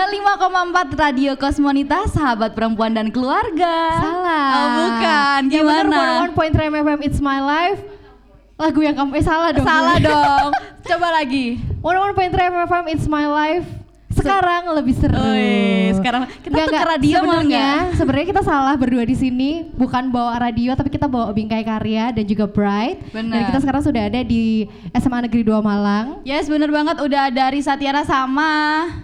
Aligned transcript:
ini 0.00 0.16
di 0.16 0.20
95,4 0.24 0.96
Radio 0.96 1.32
Kosmonita, 1.36 2.08
sahabat 2.08 2.56
perempuan 2.56 2.96
dan 2.96 3.12
keluarga. 3.12 4.00
Salah. 4.00 4.48
Oh, 4.48 4.68
bukan. 4.80 5.40
Yang 5.52 5.64
bener 5.68 5.86
Gimana? 5.92 6.32
101.3 6.32 6.80
FM 6.88 7.00
It's 7.04 7.20
My 7.20 7.40
Life. 7.44 7.80
Lagu 8.56 8.80
yang 8.80 8.96
kamu 8.96 9.20
eh 9.20 9.24
salah 9.24 9.50
dong. 9.52 9.64
Salah 9.64 9.96
dong. 10.00 10.48
Coba 10.88 11.08
lagi. 11.20 11.60
101.3 11.84 12.68
FM 12.68 12.84
It's 12.96 13.06
My 13.08 13.28
Life. 13.28 13.79
Sekarang 14.10 14.74
lebih 14.74 14.94
seru. 14.94 15.14
Wih, 15.16 15.94
sekarang 15.94 16.22
kita 16.36 16.50
Nggak, 16.52 16.66
tuh 16.66 16.72
ke 16.72 16.76
nggak. 16.76 16.90
radio 16.90 17.16
mau 17.16 17.38
sebenarnya 17.38 17.66
sebenarnya 17.94 18.26
kita 18.28 18.42
salah 18.42 18.74
berdua 18.74 19.02
di 19.02 19.14
sini 19.14 19.50
bukan 19.72 20.08
bawa 20.08 20.34
radio 20.40 20.74
tapi 20.74 20.88
kita 20.88 21.06
bawa 21.06 21.30
bingkai 21.30 21.62
karya 21.62 22.10
dan 22.10 22.24
juga 22.24 22.44
Bright 22.44 23.00
dan 23.08 23.30
Benar. 23.30 23.46
kita 23.46 23.58
sekarang 23.60 23.82
sudah 23.82 24.02
ada 24.04 24.20
di 24.20 24.66
SMA 24.92 25.18
Negeri 25.22 25.42
2 25.42 25.60
Malang 25.60 26.06
Yes, 26.22 26.46
bener 26.46 26.68
banget. 26.68 26.98
Udah 26.98 27.28
ada 27.28 27.44
Risa 27.48 27.74
Tiara 27.74 28.02
sama. 28.02 28.50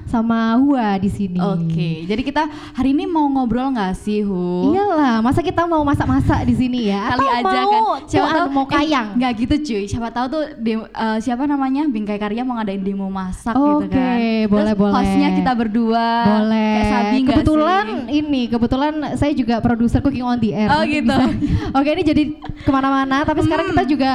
sama 0.06 0.54
Hua 0.56 0.96
di 0.96 1.08
sini. 1.08 1.36
Oke, 1.36 2.06
jadi 2.06 2.22
kita 2.22 2.46
hari 2.72 2.92
ini 2.92 3.04
mau 3.04 3.26
ngobrol 3.26 3.68
nggak 3.68 3.90
sih, 3.92 4.22
Hu? 4.22 4.70
Iyalah, 4.70 5.18
masa 5.18 5.42
kita 5.42 5.66
mau 5.66 5.82
masak-masak 5.82 6.40
di 6.42 6.54
sini 6.54 6.78
ya? 6.86 7.10
Kali 7.10 7.26
Atau 7.26 7.34
aja 7.42 7.60
mau 7.60 7.74
kan. 7.74 8.00
cuan, 8.06 8.34
mau 8.48 8.64
eh, 8.64 8.70
kayang? 8.70 9.06
nggak 9.12 9.32
gitu 9.36 9.54
cuy. 9.64 9.84
Siapa 9.84 10.08
tahu 10.08 10.26
tuh 10.30 10.42
demo- 10.56 10.86
eh, 10.86 11.18
siapa 11.18 11.44
namanya 11.44 11.84
Bingkai 11.84 12.16
Karya 12.16 12.42
mau 12.42 12.54
ngadain 12.54 12.80
demo 12.80 13.06
masak 13.08 13.50
gitu 13.52 13.82
Oke, 13.82 13.90
kan. 13.90 14.16
boleh, 14.46 14.46
Terus 14.64 14.78
hostnya 15.06 15.28
kita 15.38 15.52
berdua. 15.54 16.08
Boleh. 16.26 16.74
Kayak 16.74 16.90
Sabi 16.90 17.16
kebetulan 17.22 17.84
sih? 17.86 18.18
ini, 18.18 18.42
kebetulan 18.50 18.94
saya 19.14 19.32
juga 19.32 19.54
produser 19.62 20.00
Cooking 20.02 20.26
on 20.26 20.38
the 20.42 20.50
Air. 20.50 20.68
Oh, 20.74 20.82
gitu. 20.82 21.16
Oke, 21.78 21.88
ini 21.94 22.02
jadi 22.02 22.22
ke 22.66 22.70
mana-mana. 22.74 23.22
Tapi 23.22 23.46
sekarang 23.46 23.70
kita 23.70 23.84
juga 23.86 24.12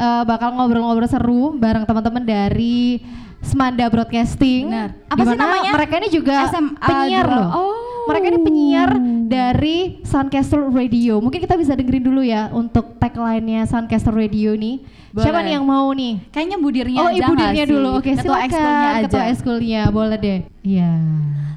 eh, 0.00 0.22
bakal 0.24 0.56
ngobrol-ngobrol 0.56 1.08
seru 1.10 1.52
bareng 1.60 1.84
teman-teman 1.84 2.24
dari 2.24 3.04
Semanda 3.44 3.84
Broadcasting. 3.88 4.68
Benar. 4.68 4.90
Apa 5.08 5.22
sih 5.24 5.36
namanya? 5.36 5.70
Mereka 5.72 5.94
ini 6.00 6.08
juga 6.12 6.36
SMA 6.48 6.76
penyiar 6.80 7.28
loh. 7.28 7.48
Oh. 7.52 7.79
Mereka 8.10 8.26
ini 8.26 8.38
penyiar 8.40 8.90
dari 9.24 9.76
Suncastle 10.02 10.66
Radio. 10.68 11.18
Mungkin 11.18 11.38
kita 11.38 11.54
bisa 11.54 11.72
dengerin 11.72 12.02
dulu 12.02 12.20
ya 12.20 12.50
untuk 12.50 12.98
tagline-nya 12.98 13.64
Suncastle 13.64 14.12
Radio 14.12 14.52
nih. 14.52 14.82
Siapa 15.10 15.30
Boleh. 15.32 15.42
nih 15.42 15.52
yang 15.52 15.66
mau 15.66 15.88
nih? 15.90 16.12
Kayaknya 16.28 16.56
budirnya 16.56 17.00
Oh, 17.00 17.08
aja 17.08 17.16
ibu 17.16 17.30
nggak 17.30 17.42
dirnya 17.44 17.64
sih? 17.64 17.72
dulu. 17.72 17.88
Oke, 17.94 18.10
Ketua 18.12 18.22
silakan. 18.22 18.46
ekskulnya 18.46 18.88
aja. 18.88 19.02
Ketua 19.04 19.24
ekskulnya, 19.26 19.80
boleh 19.90 20.18
deh. 20.18 20.38
Iya. 20.62 20.90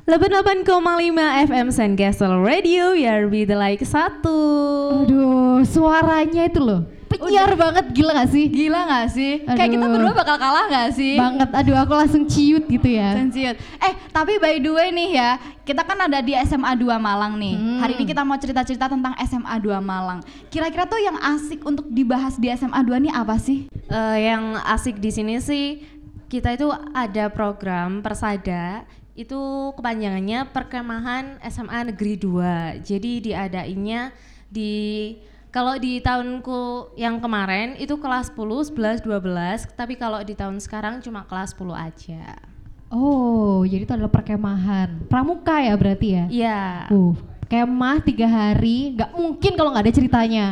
88,5 0.04 0.68
FM 1.48 1.68
Sandcastle 1.70 2.38
Radio 2.38 2.92
biar 2.92 3.26
be 3.26 3.44
the 3.44 3.56
like 3.56 3.80
satu. 3.82 4.36
Aduh, 5.02 5.64
suaranya 5.64 6.44
itu 6.44 6.60
loh. 6.60 6.82
Penyiar 7.14 7.54
banget, 7.54 7.86
gila 7.94 8.12
gak 8.18 8.30
sih? 8.34 8.46
Gila 8.50 8.82
gak 8.90 9.08
sih? 9.14 9.32
Kayak 9.46 9.70
kita 9.78 9.86
Aduh. 9.86 9.94
berdua 9.94 10.14
bakal 10.18 10.36
kalah 10.42 10.66
gak 10.70 10.90
sih? 10.98 11.16
Banget, 11.16 11.50
aduh 11.54 11.76
aku 11.78 11.94
langsung 11.94 12.24
ciut 12.26 12.66
gitu 12.66 12.90
ya. 12.90 13.14
Sensiut. 13.14 13.56
Eh, 13.60 13.94
tapi 14.10 14.42
by 14.42 14.58
the 14.58 14.72
way 14.74 14.90
nih 14.90 15.10
ya, 15.18 15.38
kita 15.62 15.86
kan 15.86 15.98
ada 15.98 16.20
di 16.20 16.34
SMA 16.44 16.74
2 16.76 16.98
Malang 16.98 17.38
nih. 17.38 17.56
Hmm. 17.56 17.80
Hari 17.80 17.94
ini 18.02 18.06
kita 18.10 18.22
mau 18.26 18.36
cerita-cerita 18.36 18.90
tentang 18.90 19.14
SMA 19.24 19.56
2 19.62 19.78
Malang. 19.80 20.20
Kira-kira 20.50 20.90
tuh 20.90 21.00
yang 21.00 21.16
asik 21.22 21.62
untuk 21.64 21.88
dibahas 21.88 22.36
di 22.36 22.50
SMA 22.52 22.80
2 22.82 23.06
nih 23.10 23.14
apa 23.14 23.36
sih? 23.38 23.70
Eh, 23.70 24.18
yang 24.26 24.58
asik 24.66 24.98
di 24.98 25.14
sini 25.14 25.38
sih 25.38 25.86
kita 26.34 26.58
itu 26.58 26.66
ada 26.98 27.30
program 27.30 28.02
Persada 28.02 28.90
itu 29.14 29.70
kepanjangannya 29.78 30.50
Perkemahan 30.50 31.38
SMA 31.46 31.94
Negeri 31.94 32.18
2. 32.18 32.82
Jadi 32.82 33.22
diadainnya 33.30 34.10
di 34.50 35.14
kalau 35.54 35.78
di 35.78 36.02
tahunku 36.02 36.92
yang 36.98 37.22
kemarin 37.22 37.78
itu 37.78 37.94
kelas 38.02 38.34
10, 38.34 38.74
11, 38.74 39.06
12, 39.06 39.78
tapi 39.78 39.94
kalau 39.94 40.18
di 40.26 40.34
tahun 40.34 40.58
sekarang 40.58 40.98
cuma 41.06 41.30
kelas 41.30 41.54
10 41.54 41.78
aja. 41.78 42.42
Oh, 42.90 43.62
jadi 43.62 43.86
itu 43.86 43.94
adalah 43.94 44.10
perkemahan. 44.10 45.06
Pramuka 45.06 45.62
ya 45.62 45.78
berarti 45.78 46.08
ya? 46.10 46.26
Iya. 46.26 46.62
Uh, 46.90 47.14
kemah 47.46 48.02
tiga 48.02 48.26
hari, 48.26 48.98
nggak 48.98 49.14
mungkin 49.14 49.54
kalau 49.54 49.70
nggak 49.70 49.86
ada 49.86 49.94
ceritanya. 49.94 50.46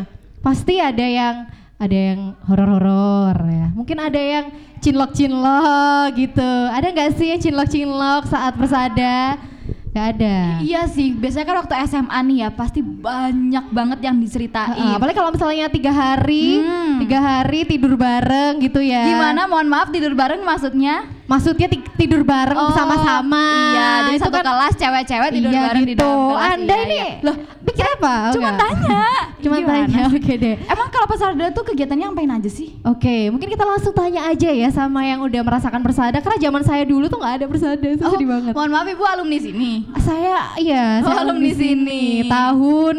Pasti 0.46 0.78
ada 0.78 1.06
yang 1.06 1.50
ada 1.82 1.98
yang 1.98 2.38
horor-horor 2.46 3.42
ya. 3.50 3.74
Mungkin 3.74 3.98
ada 3.98 4.22
yang 4.22 4.54
cinlok-cinlok 4.86 6.14
gitu. 6.14 6.52
Ada 6.78 6.94
nggak 6.94 7.10
sih 7.18 7.34
yang 7.34 7.42
cinlok-cinlok 7.42 8.30
saat 8.30 8.54
persada? 8.54 9.42
Nggak 9.92 10.08
ada. 10.16 10.36
Iya 10.64 10.88
sih, 10.88 11.12
biasanya 11.12 11.46
kan 11.46 11.58
waktu 11.68 11.76
SMA 11.84 12.20
nih 12.32 12.38
ya 12.48 12.50
pasti 12.56 12.80
banyak 12.80 13.76
banget 13.76 14.00
yang 14.00 14.16
diceritain. 14.24 14.72
Heeh, 14.72 14.96
apalagi 14.96 15.20
kalau 15.20 15.36
misalnya 15.36 15.68
tiga 15.68 15.92
hari, 15.92 16.64
Hmm. 16.64 17.04
tiga 17.04 17.20
hari 17.20 17.68
tidur 17.68 18.00
bareng 18.00 18.64
gitu 18.64 18.80
ya. 18.80 19.04
Gimana? 19.04 19.52
Mohon 19.52 19.68
maaf 19.68 19.92
tidur 19.92 20.16
bareng 20.16 20.48
maksudnya? 20.48 21.04
Maksudnya 21.24 21.68
ti- 21.68 21.86
tidur 21.96 22.22
bareng 22.22 22.54
Oh, 22.54 22.68
bersama-sama. 22.70 23.46
Iya, 23.72 23.90
jadi 24.04 24.16
Itu 24.16 24.24
satu 24.24 24.36
kan- 24.36 24.46
kelas 24.46 24.74
cewek-cewek 24.76 25.30
tidur 25.32 25.50
iya 25.50 25.62
bareng 25.64 25.84
di 25.84 25.92
gitu. 25.92 26.02
dalam 26.02 26.20
kelas. 26.28 26.44
Anda 26.52 26.74
Iya, 26.74 26.84
ini 26.84 26.94
iya. 26.94 27.10
loh 27.22 27.36
pikir 27.62 27.86
apa? 27.90 28.14
Cuma 28.30 28.50
Enggak. 28.50 28.60
tanya. 28.60 29.04
Cuma 29.44 29.56
tanya. 29.60 30.02
Oke 30.12 30.34
deh. 30.36 30.56
Emang 30.62 30.88
kalau 30.88 31.08
pesada 31.08 31.46
tuh 31.50 31.64
kegiatannya 31.64 32.06
ngapain 32.06 32.32
aja 32.32 32.50
sih? 32.50 32.70
Oke, 32.84 33.16
mungkin 33.28 33.48
kita 33.48 33.64
langsung 33.64 33.92
tanya 33.92 34.22
aja 34.26 34.50
ya 34.50 34.70
sama 34.70 35.02
yang 35.02 35.20
udah 35.20 35.42
merasakan 35.42 35.80
persada. 35.80 36.18
Karena 36.18 36.38
zaman 36.42 36.62
saya 36.62 36.84
dulu 36.84 37.08
tuh 37.08 37.18
nggak 37.18 37.34
ada 37.34 37.46
persada, 37.48 37.80
itu 37.82 38.04
sedih 38.04 38.28
banget. 38.28 38.52
mohon 38.52 38.70
maaf 38.70 38.86
ibu 38.86 39.04
alumni 39.04 39.38
sini. 39.38 39.72
Saya 39.98 40.52
iya, 40.58 41.00
Oh, 41.00 41.08
saya 41.08 41.24
alumni 41.24 41.52
sini. 41.52 42.28
Tahun 42.28 42.98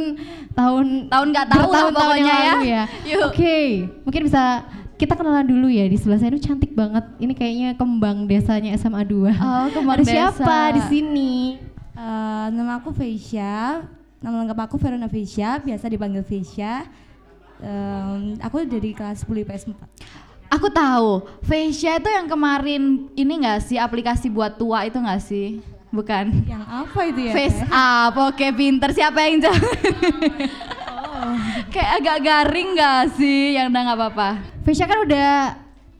tahun 0.52 0.86
Tahun 1.08 1.26
nggak 1.28 1.46
tahu 1.48 1.68
lah 1.68 1.84
pokoknya 1.90 2.36
ya. 2.38 2.54
ya. 2.62 2.82
Oke, 3.22 3.58
mungkin 4.02 4.22
bisa 4.24 4.64
kita 5.02 5.18
kenalan 5.18 5.42
dulu 5.42 5.66
ya 5.66 5.82
di 5.90 5.98
sebelah 5.98 6.22
saya 6.22 6.30
itu 6.30 6.46
cantik 6.46 6.70
banget. 6.78 7.02
Ini 7.18 7.34
kayaknya 7.34 7.68
kembang 7.74 8.30
desanya 8.30 8.70
SMA 8.78 9.02
2. 9.02 9.34
Oh, 9.34 9.66
kembang 9.74 9.98
Ada 9.98 10.04
desa. 10.06 10.14
siapa 10.14 10.58
di 10.78 10.82
sini? 10.86 11.58
Eh, 11.98 12.46
nama 12.54 12.78
aku 12.78 12.94
Feisha, 12.94 13.82
nama 14.22 14.46
lengkap 14.46 14.58
aku 14.62 14.78
Verona 14.78 15.10
Feisha, 15.10 15.58
biasa 15.58 15.90
dipanggil 15.90 16.22
Feisha. 16.22 16.86
Em, 17.58 18.38
aku 18.38 18.62
dari 18.62 18.94
kelas 18.94 19.26
10 19.26 19.42
IPS 19.42 19.74
4. 19.74 19.74
Aku 20.52 20.68
tahu, 20.68 21.24
Facia 21.42 21.96
itu 21.96 22.10
yang 22.12 22.28
kemarin 22.28 23.08
ini 23.16 23.32
nggak 23.40 23.72
sih 23.72 23.80
aplikasi 23.80 24.28
buat 24.28 24.54
tua 24.54 24.84
itu 24.86 25.00
nggak 25.00 25.22
sih? 25.24 25.64
Bukan. 25.88 26.44
Yang 26.44 26.64
apa 26.68 27.00
itu 27.08 27.20
ya? 27.26 27.32
Face 27.32 27.60
up, 27.72 28.12
oke 28.20 28.46
pinter 28.52 28.90
siapa 28.92 29.18
yang 29.26 29.40
jawab? 29.42 29.62
Kayak 31.70 31.90
agak 32.00 32.18
garing 32.22 32.68
nggak 32.74 33.02
sih? 33.16 33.54
Yang 33.54 33.66
udah 33.70 33.80
nggak 33.82 33.98
apa-apa. 33.98 34.28
Fesya 34.62 34.86
kan 34.86 34.98
udah 35.06 35.30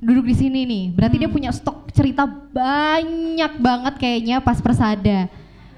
duduk 0.02 0.26
di 0.26 0.34
sini 0.34 0.66
nih. 0.66 0.84
Berarti 0.92 1.16
Hmm. 1.18 1.22
dia 1.26 1.30
punya 1.30 1.50
stok 1.54 1.90
cerita 1.94 2.26
banyak 2.26 3.52
banget 3.58 3.94
kayaknya 3.98 4.42
pas 4.42 4.58
persada. 4.58 5.30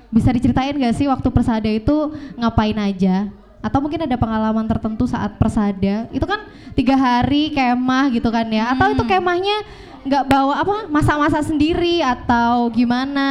Bisa 0.09 0.31
diceritain 0.31 0.79
gak 0.79 0.95
sih 0.95 1.11
waktu 1.11 1.27
persada 1.29 1.67
itu 1.67 2.15
ngapain 2.39 2.79
aja? 2.79 3.29
Atau 3.59 3.83
mungkin 3.83 4.07
ada 4.07 4.15
pengalaman 4.15 4.63
tertentu 4.69 5.11
saat 5.11 5.35
persada? 5.43 6.07
Itu 6.15 6.23
kan 6.23 6.47
tiga 6.79 6.95
hari 6.95 7.51
kemah 7.51 8.15
gitu 8.15 8.31
kan 8.31 8.47
ya? 8.47 8.71
Atau 8.71 8.95
itu 8.95 9.03
Hmm. 9.03 9.11
kemahnya 9.11 9.57
nggak 10.05 10.25
bawa 10.29 10.55
apa 10.61 10.75
masak-masak 10.87 11.43
sendiri 11.49 11.99
atau 12.01 12.69
gimana? 12.71 13.27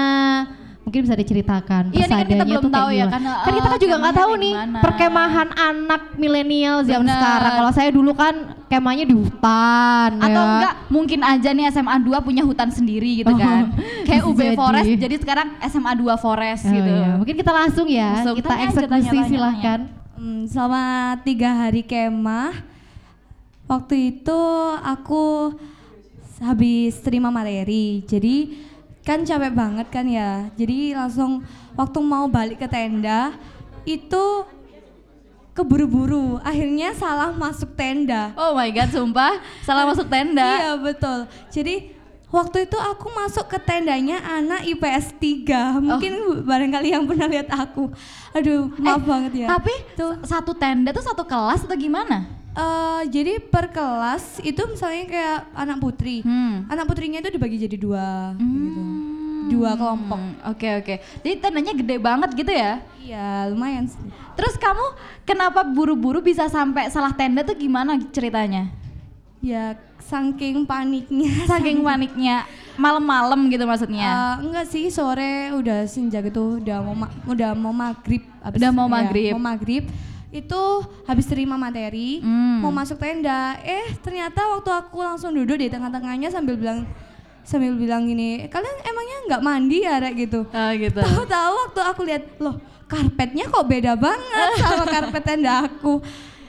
Mungkin 0.94 1.10
bisa 1.10 1.18
diceritakan 1.18 1.90
Iya, 1.90 2.06
ini 2.06 2.14
kan 2.14 2.26
kita 2.30 2.46
belum 2.46 2.66
tahu 2.70 2.90
ya, 2.94 3.10
gimana. 3.10 3.14
karena, 3.18 3.32
kan 3.34 3.52
kita 3.52 3.66
kan 3.66 3.80
juga 3.82 3.96
nggak 3.98 4.14
tahu 4.14 4.32
nih 4.38 4.54
gimana. 4.54 4.78
perkemahan 4.78 5.50
anak 5.52 6.02
milenial 6.14 6.78
zaman 6.86 7.02
Bener. 7.02 7.18
sekarang. 7.18 7.54
Kalau 7.58 7.72
saya 7.74 7.90
dulu 7.90 8.12
kan 8.14 8.34
kemahnya 8.70 9.06
di 9.10 9.16
hutan 9.18 10.10
Atau 10.16 10.38
ya. 10.38 10.50
enggak 10.54 10.74
mungkin 10.88 11.20
aja 11.26 11.50
nih 11.50 11.66
SMA 11.68 11.98
2 11.98 12.14
punya 12.22 12.46
hutan 12.46 12.70
sendiri 12.70 13.26
gitu 13.26 13.26
Oh, 13.26 13.42
kan. 13.42 13.74
Kayak 14.06 14.22
UB 14.24 14.38
jadi. 14.38 14.54
Forest 14.54 14.90
jadi 15.02 15.16
sekarang 15.18 15.48
SMA 15.64 15.92
2 15.96 16.14
Forest 16.16 16.64
Oh, 16.64 16.74
gitu. 16.78 16.92
iya. 16.94 17.10
Mungkin 17.18 17.36
kita 17.36 17.52
langsung 17.52 17.88
ya, 17.90 18.10
Langsung. 18.14 18.36
kita 18.38 18.54
eksekusi 18.62 18.86
tanya, 18.86 19.10
tanya, 19.10 19.26
silahkan. 19.26 19.80
Hmm, 20.14 20.42
selama 20.46 20.84
tiga 21.26 21.50
hari 21.58 21.82
kemah, 21.82 22.54
waktu 23.66 23.96
itu 24.14 24.40
aku 24.78 25.58
habis 26.38 27.02
terima 27.02 27.30
materi, 27.30 28.06
jadi 28.06 28.62
kan 29.04 29.22
capek 29.22 29.52
banget 29.52 29.88
kan 29.88 30.08
ya. 30.08 30.48
Jadi 30.56 30.96
langsung 30.96 31.44
waktu 31.76 32.00
mau 32.00 32.26
balik 32.26 32.58
ke 32.58 32.68
tenda 32.68 33.36
itu 33.84 34.48
keburu-buru, 35.54 36.42
akhirnya 36.42 36.98
salah 36.98 37.30
masuk 37.30 37.78
tenda. 37.78 38.34
Oh 38.34 38.58
my 38.58 38.74
god, 38.74 38.90
sumpah 38.90 39.38
salah 39.62 39.86
masuk 39.86 40.10
tenda. 40.10 40.42
Iya 40.42 40.72
betul. 40.82 41.30
Jadi 41.54 41.94
waktu 42.34 42.66
itu 42.66 42.74
aku 42.74 43.14
masuk 43.14 43.46
ke 43.46 43.62
tendanya 43.62 44.18
anak 44.24 44.66
IPS 44.66 45.14
3. 45.22 45.78
Mungkin 45.78 46.14
barangkali 46.42 46.90
yang 46.90 47.06
pernah 47.06 47.30
lihat 47.30 47.54
aku. 47.54 47.94
Aduh, 48.34 48.74
maaf 48.82 48.98
Eh, 48.98 49.06
banget 49.06 49.34
ya. 49.46 49.48
Tapi 49.54 49.74
Tuh. 49.94 50.18
satu 50.26 50.58
tenda 50.58 50.90
tuh 50.90 51.06
satu 51.06 51.22
kelas 51.22 51.62
atau 51.62 51.78
gimana? 51.78 52.26
Eh, 52.54 53.02
jadi 53.10 53.42
per 53.42 53.66
kelas 53.68 54.38
itu 54.40 54.62
misalnya 54.64 55.06
kayak 55.06 55.40
anak 55.54 55.78
putri. 55.78 56.22
Hmm. 56.22 56.66
Anak 56.68 56.86
putrinya 56.86 57.18
itu 57.18 57.30
dibagi 57.30 57.58
jadi 57.60 57.74
dua 57.76 58.38
gitu. 58.38 58.82
Dua 59.50 59.74
kelompok. 59.74 60.16
Hmm, 60.16 60.38
Oke 60.48 60.70
oke. 60.76 60.96
Jadi 61.20 61.34
tendanya 61.36 61.74
gede 61.74 61.98
banget 61.98 62.30
gitu 62.32 62.50
ya? 62.50 62.80
Iya, 62.96 63.50
lumayan 63.50 63.86
sih. 63.86 63.98
Terus 64.34 64.54
kamu 64.56 64.86
kenapa 65.24 65.62
buru-buru 65.64 66.22
bisa 66.22 66.46
sampai 66.48 66.88
salah 66.88 67.12
tenda 67.12 67.42
tuh 67.42 67.54
gimana 67.54 67.98
ceritanya? 68.08 68.70
ya 69.44 69.76
saking 70.00 70.64
paniknya 70.64 71.28
Saking 71.52 71.84
paniknya 71.84 72.48
malam-malam 72.76 73.50
gitu 73.50 73.66
maksudnya. 73.66 74.08
Eh, 74.40 74.48
enggak 74.48 74.66
sih 74.66 74.88
sore 74.88 75.52
udah 75.52 75.84
senja 75.84 76.24
gitu 76.24 76.64
udah 76.64 76.80
mau 76.80 76.96
ma- 76.96 77.12
udah 77.28 77.52
mau 77.52 77.76
maghrib 77.76 78.24
habis- 78.40 78.58
Udah 78.58 78.72
mau 78.72 78.88
ya, 78.88 78.94
maghrib. 78.94 79.32
mau 79.36 79.44
maghrib 79.44 79.84
itu 80.34 80.62
habis 81.04 81.24
terima 81.24 81.56
materi 81.56 82.18
Hmm. 82.20 82.60
mau 82.60 82.74
masuk 82.74 82.98
tenda 82.98 83.54
eh 83.60 83.94
ternyata 83.98 84.42
waktu 84.50 84.70
aku 84.74 84.98
langsung 84.98 85.30
duduk 85.32 85.56
di 85.56 85.70
tengah-tengahnya 85.70 86.28
sambil 86.28 86.58
bilang 86.58 86.90
sambil 87.42 87.72
bilang 87.74 88.04
gini 88.04 88.48
kalian 88.48 88.78
emangnya 88.82 89.18
nggak 89.28 89.42
mandi 89.42 89.78
ya 89.80 90.00
Rek?" 90.00 90.14
gitu 90.20 90.42
Oh, 90.44 90.72
gitu. 90.74 90.98
tahu-tahu 90.98 91.54
waktu 91.62 91.80
aku 91.84 92.02
lihat 92.04 92.24
loh 92.38 92.56
karpetnya 92.84 93.46
kok 93.46 93.64
beda 93.64 93.94
banget 93.94 94.50
sama 94.64 94.86
karpet 94.86 95.24
tenda 95.24 95.54
aku 95.64 96.02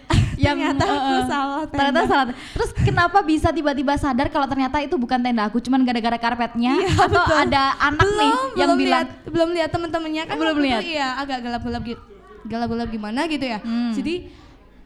ternyata 0.36 0.84
aku 0.84 1.14
salah 1.24 1.62
tenda. 1.62 1.78
Ternyata 1.78 2.00
salah. 2.04 2.24
Terus 2.52 2.70
kenapa 2.76 3.18
bisa 3.22 3.48
tiba-tiba 3.48 3.94
sadar 3.94 4.28
kalau 4.28 4.44
ternyata 4.44 4.76
itu 4.78 4.92
bukan 4.94 5.16
tenda 5.16 5.46
aku, 5.46 5.58
cuman 5.58 5.80
gara-gara 5.80 6.18
karpetnya 6.18 6.76
Iya, 6.76 6.90
atau 7.00 7.22
betul. 7.24 7.36
ada 7.40 7.62
anak 7.80 8.04
belum, 8.04 8.18
nih 8.18 8.32
yang 8.54 8.68
belum 8.68 8.76
bilang 8.76 9.00
lihat, 9.00 9.08
belum 9.26 9.48
lihat 9.52 9.70
teman-temannya 9.70 10.22
kan 10.24 10.36
Belum 10.36 10.58
lihat. 10.60 10.82
iya 10.82 11.08
agak 11.16 11.38
gelap-gelap 11.40 11.82
gitu 11.86 12.02
gelap-gelap 12.44 12.88
gimana 12.88 13.24
gitu 13.24 13.44
ya 13.44 13.58
Hmm. 13.58 13.92
jadi 13.92 14.28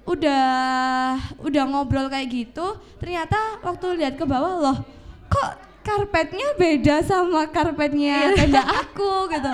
udah 0.04 0.44
udah 1.38 1.64
ngobrol 1.66 2.06
kayak 2.06 2.28
gitu 2.28 2.66
ternyata 2.96 3.36
waktu 3.60 3.86
lihat 3.94 4.14
ke 4.14 4.24
bawah 4.24 4.54
loh 4.58 4.76
kok 5.26 5.50
karpetnya 5.80 6.52
beda 6.54 7.00
sama 7.02 7.44
karpetnya 7.46 8.32
tenda 8.34 8.60
aku 8.64 9.28
gitu 9.28 9.50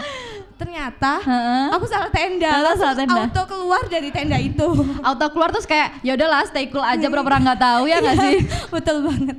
ternyata 0.55 1.19
Iya. 1.19 1.27
Heeh. 1.27 1.65
aku 1.73 1.85
salah 1.85 2.07
tenda 2.09 2.47
Ternyata 2.49 2.73
salah 2.77 2.97
tenda. 2.97 3.21
auto 3.21 3.43
keluar 3.45 3.83
dari 3.85 4.09
tenda 4.09 4.37
itu 4.37 4.69
auto 5.07 5.27
keluar 5.29 5.51
terus 5.51 5.65
kayak 5.65 5.99
ya 6.01 6.15
udahlah 6.15 6.43
stay 6.45 6.69
cool 6.69 6.83
aja 6.83 7.03
pura-pura 7.05 7.39
nggak 7.41 7.59
tahu 7.61 7.83
ya 7.85 7.99
nggak 7.99 8.17
sih? 8.21 8.37
betul 8.75 9.03
banget 9.03 9.37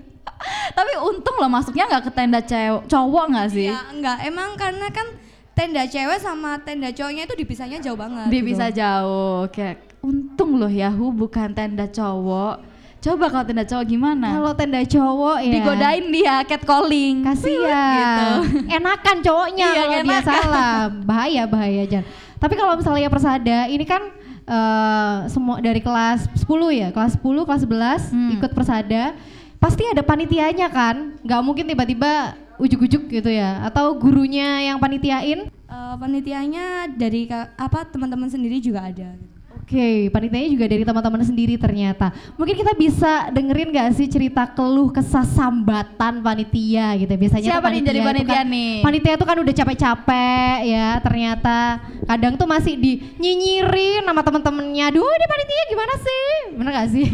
Tapi 0.72 0.92
untung 1.00 1.36
loh 1.36 1.48
masuknya 1.48 1.88
nggak 1.88 2.04
ke 2.04 2.12
tenda 2.12 2.40
cewek 2.40 2.86
cowok 2.86 3.26
nggak 3.30 3.50
sih? 3.50 3.68
ya 3.68 3.80
enggak 3.88 4.18
emang 4.26 4.50
karena 4.54 4.88
kan 4.90 5.08
tenda 5.56 5.88
cewek 5.88 6.20
sama 6.20 6.60
tenda 6.60 6.92
cowoknya 6.92 7.24
itu 7.24 7.36
dipisahnya 7.36 7.80
jauh 7.80 7.96
banget 7.96 8.28
Dia 8.28 8.42
gitu. 8.44 8.62
jauh. 8.76 9.48
Kayak 9.50 9.78
untung 10.04 10.60
loh 10.60 10.70
Yahoo 10.70 11.10
bukan 11.10 11.50
tenda 11.52 11.88
cowok. 11.88 12.76
Coba 13.00 13.30
kalau 13.30 13.46
tenda 13.46 13.64
cowok 13.64 13.86
gimana? 13.86 14.28
Kalau 14.36 14.54
tenda 14.54 14.82
cowok 14.82 15.38
ya 15.40 15.52
Digodain 15.56 16.06
dia 16.10 16.36
catcalling. 16.44 17.24
kasihan. 17.24 17.96
Gitu. 17.96 18.30
Enakan 18.78 19.18
cowoknya 19.22 19.68
Iya, 19.72 19.82
kalau 19.86 20.04
dia 20.04 20.22
salah. 20.22 20.74
Bahaya 21.02 21.44
bahaya 21.46 21.84
Jan. 21.88 22.04
Tapi 22.36 22.54
kalau 22.54 22.76
misalnya 22.76 23.08
persada 23.08 23.66
ini 23.66 23.86
kan 23.88 24.02
eh, 24.46 25.16
semua 25.32 25.58
dari 25.58 25.80
kelas 25.80 26.28
10 26.36 26.46
ya, 26.70 26.88
kelas 26.92 27.16
10, 27.18 27.48
kelas 27.48 27.62
11 27.64 28.02
Hmm. 28.12 28.32
ikut 28.36 28.52
persada. 28.52 29.16
Pasti 29.56 29.82
ada 29.88 30.04
panitianya 30.04 30.68
kan? 30.70 31.18
Nggak 31.26 31.42
mungkin 31.42 31.66
tiba-tiba 31.66 32.38
ujuk-ujuk 32.60 33.12
gitu 33.12 33.30
ya 33.32 33.64
atau 33.68 33.96
gurunya 34.00 34.72
yang 34.72 34.78
panitiain 34.80 35.52
Eh, 35.66 35.96
panitianya 35.98 36.88
dari 36.94 37.26
apa 37.58 37.90
teman-teman 37.90 38.30
sendiri 38.30 38.62
juga 38.62 38.86
ada. 38.86 39.18
Oke, 39.66 40.14
panitianya 40.14 40.50
juga 40.54 40.70
dari 40.70 40.86
teman-teman 40.86 41.26
sendiri 41.26 41.58
ternyata. 41.58 42.14
Mungkin 42.38 42.54
kita 42.54 42.78
bisa 42.78 43.34
dengerin 43.34 43.74
gak 43.74 43.98
sih 43.98 44.06
cerita 44.06 44.46
keluh 44.54 44.94
kesah 44.94 45.26
sambatan 45.26 46.22
panitia 46.22 46.94
gitu. 47.02 47.10
Biasanya 47.10 47.50
Siapa 47.50 47.74
nih 47.74 47.82
jadi 47.82 48.00
panitia 48.06 48.46
kan, 48.46 48.46
nih? 48.46 48.86
Panitia 48.86 49.14
tuh 49.18 49.26
kan 49.26 49.38
udah 49.42 49.54
capek-capek 49.58 50.58
ya, 50.70 51.02
ternyata 51.02 51.82
kadang 52.06 52.38
tuh 52.38 52.46
masih 52.46 52.78
dinyinyirin 52.78 54.06
nama 54.06 54.22
temen-temennya. 54.22 54.94
Duh, 54.94 55.02
ini 55.02 55.26
panitia 55.34 55.64
gimana 55.74 55.94
sih? 55.98 56.30
Bener 56.62 56.70
gak 56.70 56.90
sih? 56.94 57.08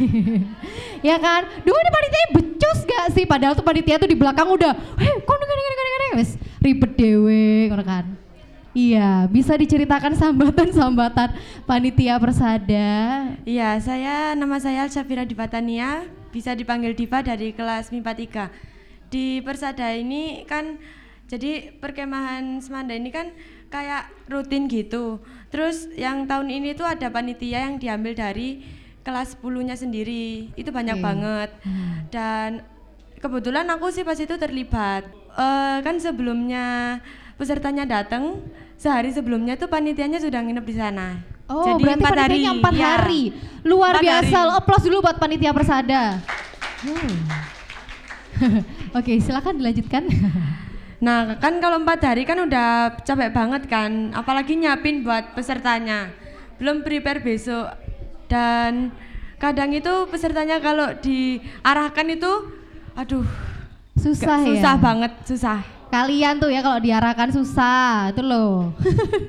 ya 1.07 1.15
kan? 1.23 1.47
Duh, 1.63 1.71
ini 1.71 1.89
panitia 1.95 2.23
becus 2.35 2.79
gak 2.83 3.05
sih? 3.15 3.23
Padahal 3.23 3.55
tuh 3.55 3.63
panitia 3.63 3.95
tuh 3.95 4.11
di 4.11 4.19
belakang 4.19 4.51
udah, 4.51 4.75
kok 4.99 5.35
gini 5.39 5.53
gini 5.55 5.71
gini 5.71 5.89
gini, 5.95 6.07
wes 6.19 6.31
ribet 6.59 6.91
dewe, 6.99 7.71
ngono 7.71 7.83
kan? 7.87 8.05
Iya, 8.71 9.27
bisa 9.27 9.59
diceritakan 9.59 10.15
sambatan-sambatan 10.15 11.35
panitia 11.67 12.15
persada. 12.15 12.89
Iya, 13.43 13.75
saya 13.83 14.31
nama 14.31 14.63
saya 14.63 14.87
Syafira 14.87 15.27
Divatania, 15.27 16.07
bisa 16.31 16.55
dipanggil 16.55 16.95
Diva 16.95 17.19
dari 17.19 17.51
kelas 17.51 17.91
MIPA 17.91 18.13
3. 18.15 19.11
Di 19.11 19.43
Persada 19.43 19.91
ini 19.91 20.47
kan 20.47 20.79
jadi 21.27 21.75
perkemahan 21.83 22.63
Semanda 22.63 22.95
ini 22.95 23.11
kan 23.11 23.35
kayak 23.67 24.07
rutin 24.31 24.71
gitu. 24.71 25.19
Terus 25.51 25.91
yang 25.99 26.23
tahun 26.23 26.47
ini 26.47 26.71
tuh 26.71 26.87
ada 26.87 27.11
panitia 27.11 27.67
yang 27.67 27.75
diambil 27.75 28.15
dari 28.15 28.63
kelas 29.03 29.35
10-nya 29.35 29.75
sendiri. 29.75 30.51
Itu 30.55 30.71
banyak 30.71 30.99
Oke. 30.99 31.03
banget. 31.03 31.49
Dan 32.07 32.63
kebetulan 33.19 33.67
aku 33.67 33.91
sih 33.91 34.07
pas 34.07 34.15
itu 34.15 34.35
terlibat. 34.39 35.07
Eh, 35.35 35.77
kan 35.83 35.95
sebelumnya 35.99 36.99
pesertanya 37.41 37.83
datang, 37.83 38.37
sehari 38.77 39.09
sebelumnya 39.09 39.57
tuh 39.57 39.65
panitianya 39.65 40.21
sudah 40.21 40.37
nginep 40.37 40.61
di 40.61 40.75
sana. 40.77 41.17
Oh, 41.49 41.65
Jadi 41.65 41.81
berarti 41.83 41.97
empat 41.99 42.13
panitianya 42.13 42.51
empat 42.53 42.73
Iya. 42.77 42.85
hari. 42.87 43.23
Luar 43.65 43.93
Empat 43.97 44.03
biasa. 44.05 44.37
hari. 44.37 44.45
Lo 44.45 44.53
Applause 44.55 44.85
dulu 44.85 44.97
buat 45.01 45.17
panitia 45.17 45.51
persada. 45.51 46.01
Hmm. 46.85 47.11
Oke, 48.97 49.17
silakan 49.17 49.57
dilanjutkan. 49.57 50.05
Nah, 51.01 51.33
kan 51.41 51.57
kalau 51.57 51.81
empat 51.81 51.97
hari 52.05 52.29
kan 52.29 52.37
udah 52.37 52.93
capek 53.01 53.33
banget 53.33 53.65
kan, 53.65 54.13
apalagi 54.13 54.53
nyiapin 54.53 55.01
buat 55.01 55.33
pesertanya. 55.33 56.13
Belum 56.61 56.85
prepare 56.85 57.25
besok. 57.25 57.73
Dan 58.29 58.93
kadang 59.41 59.73
itu 59.73 59.89
pesertanya 60.05 60.61
kalau 60.61 60.93
diarahkan 61.01 62.05
itu, 62.05 62.53
aduh, 62.93 63.25
Susah 63.97 64.45
ya. 64.45 64.53
susah 64.53 64.75
banget, 64.77 65.09
susah. 65.25 65.80
Kalian 65.91 66.39
tuh 66.39 66.47
ya 66.47 66.63
kalau 66.63 66.79
diarahkan 66.79 67.29
susah, 67.29 68.09
itu 68.09 68.23
loh. 68.23 68.71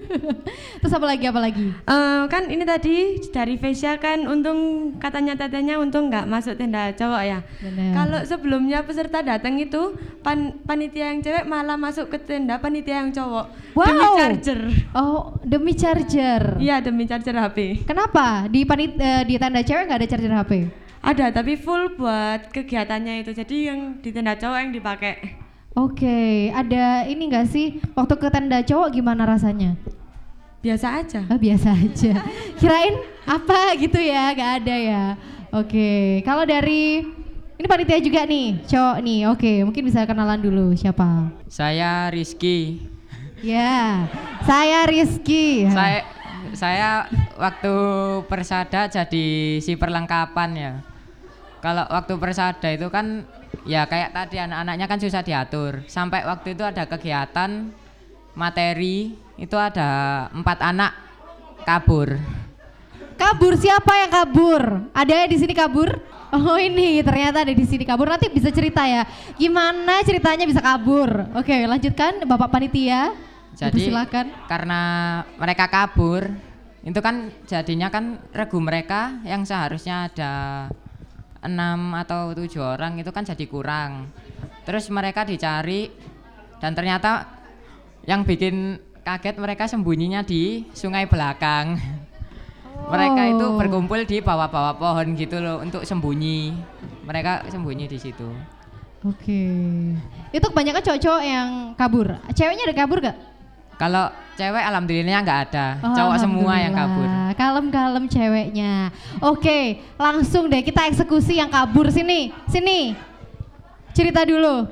Terus 0.80 0.92
apa 0.92 1.06
lagi 1.06 1.26
apa 1.26 1.40
lagi? 1.40 1.66
Eh, 1.68 2.22
kan 2.26 2.46
ini 2.46 2.62
tadi 2.62 2.94
dari 3.28 3.58
Vesya 3.58 3.98
kan 3.98 4.24
untung 4.24 4.58
katanya 4.96 5.34
tetenya 5.34 5.76
untung 5.76 6.06
nggak 6.06 6.22
masuk 6.24 6.54
tenda 6.54 6.94
cowok 6.94 7.22
ya. 7.22 7.38
Kalau 7.92 8.22
sebelumnya 8.22 8.82
peserta 8.82 9.20
datang 9.20 9.58
itu 9.58 9.94
pan- 10.22 10.54
panitia 10.62 11.10
yang 11.10 11.18
cewek 11.18 11.42
malah 11.44 11.74
masuk 11.74 12.06
ke 12.06 12.18
tenda 12.18 12.56
panitia 12.56 13.02
yang 13.02 13.10
cowok 13.10 13.46
demi 13.74 13.98
Wow. 13.98 14.14
charger. 14.14 14.60
Oh, 14.92 15.20
demi 15.42 15.72
charger. 15.74 16.42
Iya 16.58 16.78
demi 16.78 17.04
charger 17.04 17.34
HP. 17.34 17.82
Kenapa? 17.82 18.46
Di 18.46 18.62
panit 18.62 18.94
eh, 18.96 19.26
di 19.26 19.34
tanda 19.34 19.60
cewek 19.60 19.90
nggak 19.90 19.98
ada 19.98 20.08
charger 20.08 20.32
HP? 20.32 20.52
Ada 21.02 21.34
tapi 21.34 21.58
full 21.58 21.98
buat 21.98 22.54
kegiatannya 22.54 23.26
itu. 23.26 23.34
Jadi 23.34 23.56
yang 23.66 23.98
di 23.98 24.14
tenda 24.14 24.38
cowok 24.38 24.58
yang 24.60 24.70
dipakai. 24.70 25.41
Oke, 25.72 26.52
ada 26.52 27.08
ini 27.08 27.32
nggak 27.32 27.48
sih 27.48 27.80
waktu 27.96 28.14
ke 28.20 28.28
tenda 28.28 28.60
cowok 28.60 28.92
gimana 28.92 29.24
rasanya? 29.24 29.72
Biasa 30.60 31.00
aja. 31.00 31.20
Oh, 31.32 31.40
biasa 31.40 31.72
aja. 31.72 32.12
Kirain 32.60 33.00
apa 33.24 33.72
gitu 33.80 33.96
ya, 33.96 34.36
gak 34.36 34.52
ada 34.62 34.76
ya. 34.76 35.04
Oke, 35.48 36.20
kalau 36.28 36.44
dari 36.44 37.00
ini 37.56 37.66
panitia 37.66 37.98
juga 38.04 38.28
nih, 38.28 38.60
cowok 38.68 38.96
nih. 39.00 39.20
Oke, 39.32 39.52
mungkin 39.64 39.82
bisa 39.88 40.04
kenalan 40.04 40.44
dulu 40.44 40.76
siapa? 40.76 41.32
Saya 41.48 42.12
Rizky. 42.12 42.84
Ya, 43.40 44.06
saya 44.44 44.84
Rizky. 44.84 45.66
Saya 45.72 46.04
saya 46.52 47.08
waktu 47.40 47.74
persada 48.28 48.92
jadi 48.92 49.56
si 49.58 49.72
perlengkapan 49.74 50.50
ya. 50.52 50.72
Kalau 51.62 51.86
waktu 51.86 52.18
persada 52.18 52.68
itu 52.74 52.90
kan 52.90 53.22
ya 53.62 53.86
kayak 53.86 54.10
tadi 54.10 54.42
anak-anaknya 54.42 54.86
kan 54.90 54.98
susah 54.98 55.22
diatur. 55.22 55.86
Sampai 55.86 56.26
waktu 56.26 56.58
itu 56.58 56.66
ada 56.66 56.82
kegiatan 56.90 57.70
materi 58.34 59.14
itu 59.38 59.54
ada 59.54 60.26
empat 60.34 60.58
anak 60.58 60.92
kabur. 61.62 62.18
Kabur 63.14 63.54
siapa 63.54 63.94
yang 64.02 64.10
kabur? 64.10 64.62
Ada 64.90 65.12
yang 65.22 65.30
di 65.30 65.38
sini 65.38 65.54
kabur? 65.54 66.02
Oh 66.34 66.58
ini 66.58 66.98
ternyata 67.06 67.46
ada 67.46 67.54
di 67.54 67.62
sini 67.62 67.86
kabur. 67.86 68.10
Nanti 68.10 68.26
bisa 68.32 68.50
cerita 68.50 68.82
ya. 68.82 69.06
Gimana 69.38 70.02
ceritanya 70.02 70.42
bisa 70.42 70.58
kabur? 70.58 71.30
Oke, 71.38 71.54
lanjutkan 71.70 72.26
Bapak 72.26 72.50
panitia. 72.50 73.14
Jadi 73.52 73.92
silakan. 73.92 74.32
karena 74.48 74.80
mereka 75.36 75.68
kabur 75.68 76.24
itu 76.82 76.98
kan 77.04 77.30
jadinya 77.46 77.92
kan 77.92 78.18
regu 78.32 78.58
mereka 78.58 79.20
yang 79.28 79.44
seharusnya 79.44 80.08
ada 80.08 80.32
enam 81.42 81.92
atau 81.98 82.32
tujuh 82.32 82.62
orang 82.62 82.96
itu 82.96 83.10
kan 83.10 83.26
jadi 83.26 83.44
kurang. 83.44 84.08
Terus 84.62 84.86
mereka 84.88 85.26
dicari 85.26 85.90
dan 86.62 86.72
ternyata 86.72 87.26
yang 88.06 88.22
bikin 88.22 88.78
kaget 89.02 89.36
mereka 89.38 89.66
sembunyinya 89.66 90.22
di 90.22 90.66
sungai 90.72 91.10
belakang. 91.10 91.74
Mereka 92.82 93.38
itu 93.38 93.46
Oh. 93.46 93.54
berkumpul 93.54 94.02
di 94.02 94.18
bawah-bawah 94.18 94.74
pohon 94.74 95.14
gitu 95.14 95.38
loh 95.38 95.62
untuk 95.62 95.86
sembunyi. 95.86 96.50
Mereka 97.06 97.46
sembunyi 97.46 97.86
di 97.86 97.94
situ. 97.94 98.26
Oke. 99.06 99.42
Itu 100.34 100.46
kebanyakan 100.50 100.82
cowok-cowok 100.82 101.22
yang 101.22 101.48
kabur. 101.78 102.18
Ceweknya 102.34 102.66
ada 102.66 102.74
kabur 102.74 102.98
gak? 102.98 103.14
Kalau 103.82 104.06
cewek 104.38 104.62
alhamdulillahnya 104.62 105.26
nggak 105.26 105.40
ada, 105.50 105.66
Oh, 105.82 105.90
cowok 105.90 106.16
semua 106.22 106.54
yang 106.62 106.70
kabur. 106.70 107.08
Kalem-kalem 107.34 108.04
ceweknya. 108.06 108.94
Oke, 109.18 109.82
langsung 109.98 110.46
deh 110.46 110.62
kita 110.62 110.86
eksekusi 110.86 111.42
yang 111.42 111.50
kabur 111.50 111.90
sini. 111.90 112.30
Sini. 112.46 112.94
Cerita 113.90 114.22
dulu. 114.22 114.70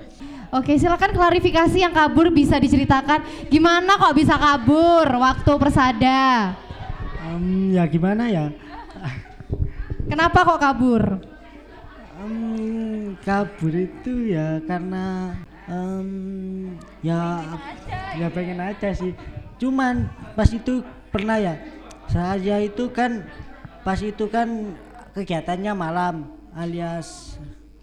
Oke, 0.55 0.79
silakan 0.79 1.11
klarifikasi 1.11 1.75
yang 1.75 1.91
kabur 1.91 2.31
bisa 2.31 2.55
diceritakan. 2.63 3.51
Gimana 3.51 3.99
kok 3.99 4.15
bisa 4.15 4.39
kabur 4.39 5.11
waktu 5.19 5.53
persada? 5.59 6.55
Em, 7.35 7.75
ya 7.75 7.83
gimana 7.91 8.31
ya? 8.31 8.55
Kenapa 10.07 10.47
kok 10.47 10.63
kabur? 10.63 11.03
Em, 12.23 13.19
kabur 13.27 13.75
itu 13.75 14.31
ya 14.31 14.63
karena 14.71 15.35
em, 15.71 16.77
ya 17.01 17.47
ya 18.19 18.27
pengen 18.29 18.59
aja 18.59 18.91
sih. 18.91 19.15
Cuman 19.57 20.11
pas 20.35 20.51
itu 20.51 20.83
pernah 21.15 21.39
ya. 21.39 21.55
Saya 22.11 22.59
itu 22.59 22.91
kan 22.91 23.23
pas 23.87 24.03
itu 24.03 24.27
kan 24.27 24.75
kegiatannya 25.15 25.73
malam 25.73 26.27
alias 26.53 27.39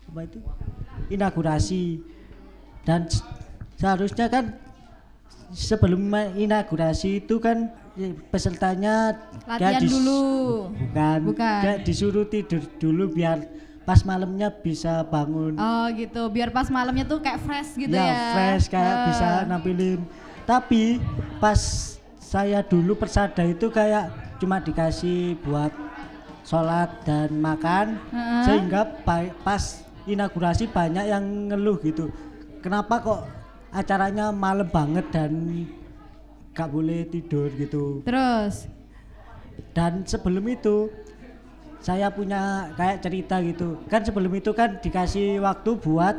apa 0.07 0.27
itu 0.27 0.39
inaugurasi 1.07 2.03
dan 2.83 3.07
seharusnya 3.79 4.27
kan 4.27 4.55
sebelum 5.51 6.11
inaugurasi 6.35 7.23
itu 7.23 7.39
kan 7.39 7.71
eh, 7.95 8.11
pesertanya 8.31 9.15
Latihan 9.47 9.83
dulu. 9.83 10.21
bukan, 10.91 11.19
Bukan. 11.31 11.61
disuruh 11.87 12.27
tidur 12.27 12.63
dulu 12.79 13.15
biar 13.15 13.47
pas 13.87 14.03
malamnya 14.03 14.51
bisa 14.51 14.99
bangun 15.01 15.55
Oh 15.55 15.87
gitu, 15.89 16.27
biar 16.27 16.51
pas 16.51 16.67
malamnya 16.67 17.07
tuh 17.07 17.17
kayak 17.17 17.39
fresh 17.39 17.71
gitu 17.73 17.95
ya. 17.95 18.03
ya 18.03 18.19
fresh 18.33 18.67
kayak 18.67 18.83
Eh. 18.93 19.03
bisa 19.07 19.27
nampilin 19.45 19.99
tapi 20.43 20.99
pas 21.39 21.59
saya 22.17 22.59
dulu 22.61 22.93
persada 22.93 23.39
itu 23.41 23.67
kayak 23.69 24.11
cuma 24.37 24.59
dikasih 24.59 25.39
buat 25.41 25.71
sholat 26.43 26.91
dan 27.01 27.31
makan 27.33 27.95
Heeh. 28.11 28.43
sehingga 28.43 28.83
pa- 29.01 29.31
pas 29.39 29.63
inaugurasi 30.03 30.67
banyak 30.67 31.07
yang 31.07 31.23
ngeluh 31.47 31.79
gitu 31.79 32.11
kenapa 32.59 32.99
kok 32.99 33.21
acaranya 33.69 34.31
malam 34.31 34.67
banget 34.67 35.07
dan 35.09 35.31
gak 36.51 36.67
boleh 36.67 37.03
tidur 37.05 37.47
gitu 37.49 38.03
Terus, 38.03 38.67
dan 39.71 40.03
sebelum 40.03 40.43
itu 40.45 40.91
saya 41.79 42.09
punya 42.09 42.41
kayak 42.73 42.99
cerita 42.99 43.39
gitu 43.39 43.81
kan 43.85 44.01
sebelum 44.01 44.31
itu 44.31 44.51
kan 44.51 44.77
dikasih 44.77 45.39
waktu 45.39 45.71
buat 45.75 46.15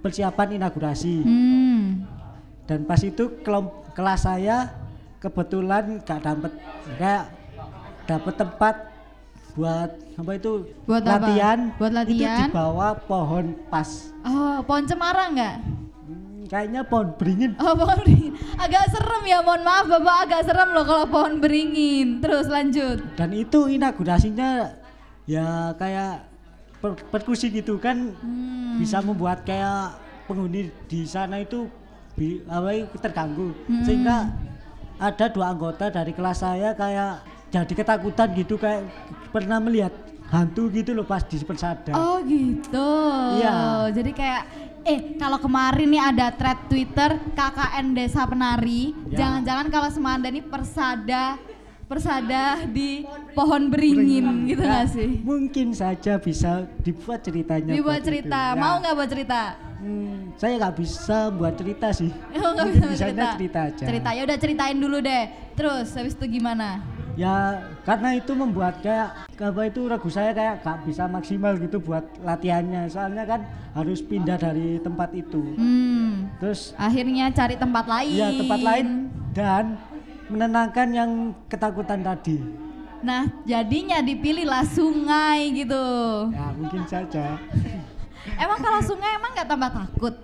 persiapan 0.00 0.56
inaugurasi 0.56 1.24
hmm, 1.24 1.82
dan 2.64 2.84
pas 2.84 3.00
itu 3.00 3.40
kelom- 3.40 3.72
kelas 3.92 4.24
saya 4.24 4.70
kebetulan 5.18 6.00
gak 6.00 6.20
dapet 6.22 6.52
kayak 6.94 7.24
dapet 8.04 8.34
tempat 8.34 8.74
buat 9.50 9.90
apa 10.14 10.30
itu 10.32 10.52
Buat 10.86 11.02
apa? 11.02 11.10
latihan 11.18 11.58
Buat 11.74 11.90
itu 11.90 11.98
latihan? 11.98 12.38
di 12.38 12.54
bawah 12.54 12.92
pohon 12.96 13.44
pas 13.66 13.88
oh 14.22 14.62
pohon 14.62 14.84
cemara 14.84 15.26
nggak? 15.28 15.54
Hmm, 16.06 16.46
kayaknya 16.46 16.80
pohon 16.82 17.12
beringin 17.14 17.50
Oh 17.58 17.74
pohon 17.74 17.98
beringin, 17.98 18.32
agak 18.56 18.88
serem 18.88 19.22
ya. 19.24 19.38
Mohon 19.40 19.62
maaf 19.62 19.86
bapak, 19.86 20.16
agak 20.24 20.40
serem 20.44 20.70
loh 20.70 20.82
kalau 20.82 21.06
pohon 21.06 21.34
beringin. 21.38 22.18
Terus 22.18 22.46
lanjut. 22.46 22.98
dan 23.14 23.30
itu 23.32 23.66
inaugurasinya 23.68 24.70
ya 25.30 25.46
kayak 25.74 26.26
per- 26.76 26.98
perkusi 27.06 27.46
gitu 27.48 27.78
kan 27.78 28.10
Hmm. 28.12 28.82
bisa 28.82 28.98
membuat 28.98 29.46
kayak 29.46 29.94
penghuni 30.26 30.74
di 30.84 31.06
sana 31.06 31.38
itu 31.38 31.70
bi- 32.12 32.42
apa 32.44 32.74
terganggu 32.98 33.54
Hmm. 33.64 33.84
sehingga 33.86 34.16
ada 34.98 35.26
dua 35.28 35.54
anggota 35.54 35.86
dari 35.88 36.10
kelas 36.10 36.42
saya 36.42 36.74
kayak 36.74 37.22
jadi 37.48 37.72
ketakutan 37.72 38.28
gitu 38.32 38.54
kayak 38.56 38.90
pernah 39.30 39.58
melihat 39.58 39.94
hantu 40.28 40.66
gitu 40.68 40.90
loh 40.92 41.02
pas 41.02 41.22
di 41.22 41.38
persada 41.40 41.90
Oh 41.90 42.18
gitu. 42.22 42.90
Iya. 43.36 43.90
Jadi 43.90 44.10
kayak 44.10 44.42
eh 44.80 44.98
kalau 45.14 45.36
kemarin 45.36 45.86
nih 45.86 46.02
ada 46.04 46.26
thread 46.30 46.58
Twitter 46.66 47.18
KKN 47.34 47.86
Desa 47.92 48.22
Penari, 48.24 48.94
Ya. 49.08 49.26
jangan-jangan 49.26 49.66
kalau 49.68 49.88
Semanda 49.90 50.26
ini 50.26 50.40
persada 50.40 51.34
persada 51.90 52.44
di 52.64 53.02
pohon 53.34 53.66
beringin 53.66 54.46
gitu 54.46 54.62
Ya, 54.62 54.70
nggak 54.72 54.86
sih? 54.88 55.10
mungkin 55.20 55.74
saja 55.74 56.16
bisa 56.16 56.62
dibuat 56.78 57.18
ceritanya 57.20 57.74
Dibuat 57.74 57.98
buat 57.98 58.06
cerita, 58.06 58.38
itu. 58.40 58.54
Ya. 58.54 58.62
mau 58.62 58.74
nggak 58.78 58.94
buat 58.94 59.10
cerita? 59.10 59.40
Hmm, 59.80 60.30
saya 60.36 60.52
nggak 60.56 60.76
bisa 60.76 61.18
buat 61.30 61.54
cerita 61.56 61.88
sih 61.90 62.14
Oh, 62.38 62.54
Mungkin 62.54 62.78
bisa 62.78 62.86
bisanya 62.86 63.34
cerita 63.34 63.60
aja 63.66 63.84
Cerita 63.84 64.08
ya 64.12 64.22
udah 64.22 64.38
ceritain 64.38 64.76
dulu 64.76 65.00
deh. 65.00 65.24
Terus 65.52 65.90
habis 65.92 66.14
itu 66.14 66.26
gimana? 66.30 66.78
ya 67.10 67.58
karena 67.82 68.14
itu 68.14 68.32
membuat 68.32 68.80
kayak 68.80 69.26
apa 69.28 69.62
itu 69.66 69.82
ragu 69.84 70.08
saya 70.08 70.30
kayak 70.30 70.62
gak 70.62 70.86
bisa 70.86 71.04
maksimal 71.04 71.52
gitu 71.58 71.76
buat 71.76 72.06
latihannya 72.16 72.86
soalnya 72.86 73.26
kan 73.26 73.40
harus 73.74 73.98
pindah 74.00 74.38
dari 74.38 74.78
tempat 74.78 75.10
itu 75.12 75.42
Hmm. 75.52 76.30
terus 76.38 76.72
Akhirnya 76.78 77.28
cari 77.28 77.58
tempat 77.58 77.84
lain. 77.84 78.14
ya 78.14 78.28
tempat 78.32 78.60
lain 78.62 78.86
dan 79.30 79.64
menenangkan 80.30 80.88
yang 80.88 81.10
ketakutan 81.46 82.00
tadi 82.00 82.38
Nah, 83.00 83.24
jadinya 83.42 83.98
dipilihlah 83.98 84.60
sungai 84.62 85.48
gitu. 85.54 85.84
ya 86.30 86.52
mungkin 86.52 86.84
saja 86.84 87.36
Emang 88.36 88.60
kalau 88.60 88.80
sungai 88.80 89.16
emang 89.16 89.32
nggak 89.32 89.48
tambah 89.48 89.70
takut? 89.74 90.14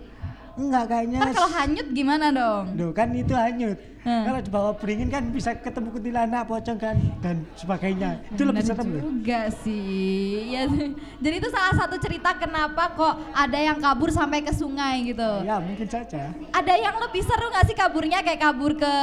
enggak 0.53 0.85
kayaknya 0.87 1.21
Ntar 1.21 1.33
kalau 1.33 1.49
hanyut 1.51 1.87
gimana 1.91 2.25
dong? 2.29 2.73
Duh, 2.73 2.89
kan 2.89 3.09
itu 3.11 3.33
hanyut 3.33 3.77
Hmm. 4.01 4.23
kalau 4.23 4.39
di 4.39 4.47
bawah 4.47 4.71
beringin 4.73 5.11
kan 5.11 5.19
bisa 5.27 5.51
ketemu 5.51 5.91
kuntilanak 5.91 6.47
pocong 6.47 6.79
kan 6.79 6.95
dan 7.19 7.43
sebagainya 7.53 8.23
itu 8.31 8.39
lebih 8.39 8.63
serem 8.63 8.87
loh 8.87 9.03
juga 9.03 9.51
sih. 9.59 10.47
Ya, 10.47 10.63
jadi 11.19 11.35
itu 11.37 11.49
salah 11.51 11.75
satu 11.75 11.99
cerita 11.99 12.31
kenapa 12.33 12.87
kok 12.95 13.19
ada 13.35 13.59
yang 13.59 13.75
kabur 13.75 14.07
sampai 14.07 14.39
ke 14.39 14.55
sungai 14.55 15.03
gitu. 15.03 15.27
ya 15.43 15.59
mungkin 15.59 15.83
saja 15.83 16.31
Ada 16.49 16.73
yang 16.77 16.95
lebih 16.97 17.19
seru 17.19 17.51
nggak 17.51 17.65
sih 17.67 17.75
kaburnya 17.75 18.23
kayak 18.23 18.39
kabur 18.39 18.71
ke 18.73 18.93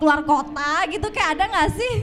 keluar 0.00 0.24
kota 0.24 0.72
gitu 0.88 1.06
kayak 1.06 1.36
ada 1.36 1.44
nggak 1.46 1.70
sih? 1.70 1.94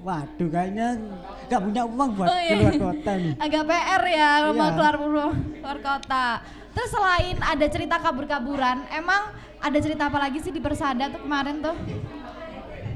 waduh 0.00 0.48
kayaknya 0.48 0.96
nggak 1.44 1.60
punya 1.60 1.82
uang 1.84 2.10
buat 2.14 2.24
Oh, 2.26 2.38
iya. 2.38 2.52
keluar 2.54 2.76
kota 2.86 3.10
nih 3.14 3.34
Agak 3.36 3.62
PR 3.66 4.02
ya 4.06 4.30
mau 4.46 4.56
Iya. 4.62 4.72
keluar 4.72 4.94
keluar 4.96 5.78
kota. 5.78 6.26
Terus 6.70 6.88
selain 6.88 7.36
ada 7.36 7.66
cerita 7.66 7.96
kabur-kaburan, 7.98 8.86
emang 8.90 9.22
ada 9.58 9.76
cerita 9.76 10.06
apa 10.06 10.16
lagi 10.18 10.38
sih 10.38 10.48
di 10.48 10.56
Persada 10.56 11.10
tuh 11.10 11.20
kemarin 11.20 11.58
tuh? 11.58 11.76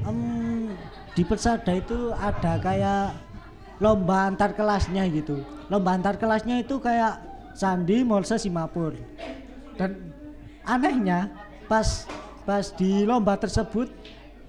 Em, 0.01 0.71
di 1.11 1.23
Persada 1.23 1.71
itu 1.71 2.09
ada 2.11 2.57
kayak 2.57 3.13
lomba 3.77 4.25
antar 4.25 4.53
kelasnya 4.53 5.03
gitu. 5.07 5.41
Lomba 5.67 5.93
antar 5.93 6.15
kelasnya 6.15 6.57
itu 6.57 6.79
kayak 6.79 7.21
Sandi, 7.53 8.01
Molse, 8.01 8.37
Simapur. 8.37 8.95
Dan 9.75 10.09
anehnya 10.63 11.29
pas 11.67 12.07
pas 12.41 12.65
di 12.71 13.03
lomba 13.03 13.35
tersebut 13.35 13.91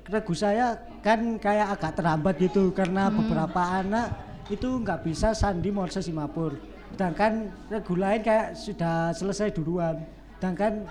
regu 0.07 0.35
saya 0.35 0.79
kan 1.03 1.39
kayak 1.39 1.79
agak 1.79 1.93
terhambat 1.99 2.35
gitu 2.39 2.71
karena 2.71 3.11
beberapa 3.11 3.59
anak 3.59 4.15
itu 4.47 4.79
nggak 4.79 5.03
bisa 5.03 5.35
Sandi, 5.35 5.75
Molse, 5.75 5.99
Simapur. 6.03 6.55
Sedangkan 6.95 7.51
regu 7.67 7.99
lain 7.99 8.23
kayak 8.23 8.55
sudah 8.55 9.11
selesai 9.11 9.51
duluan. 9.51 10.07
Sedangkan 10.39 10.87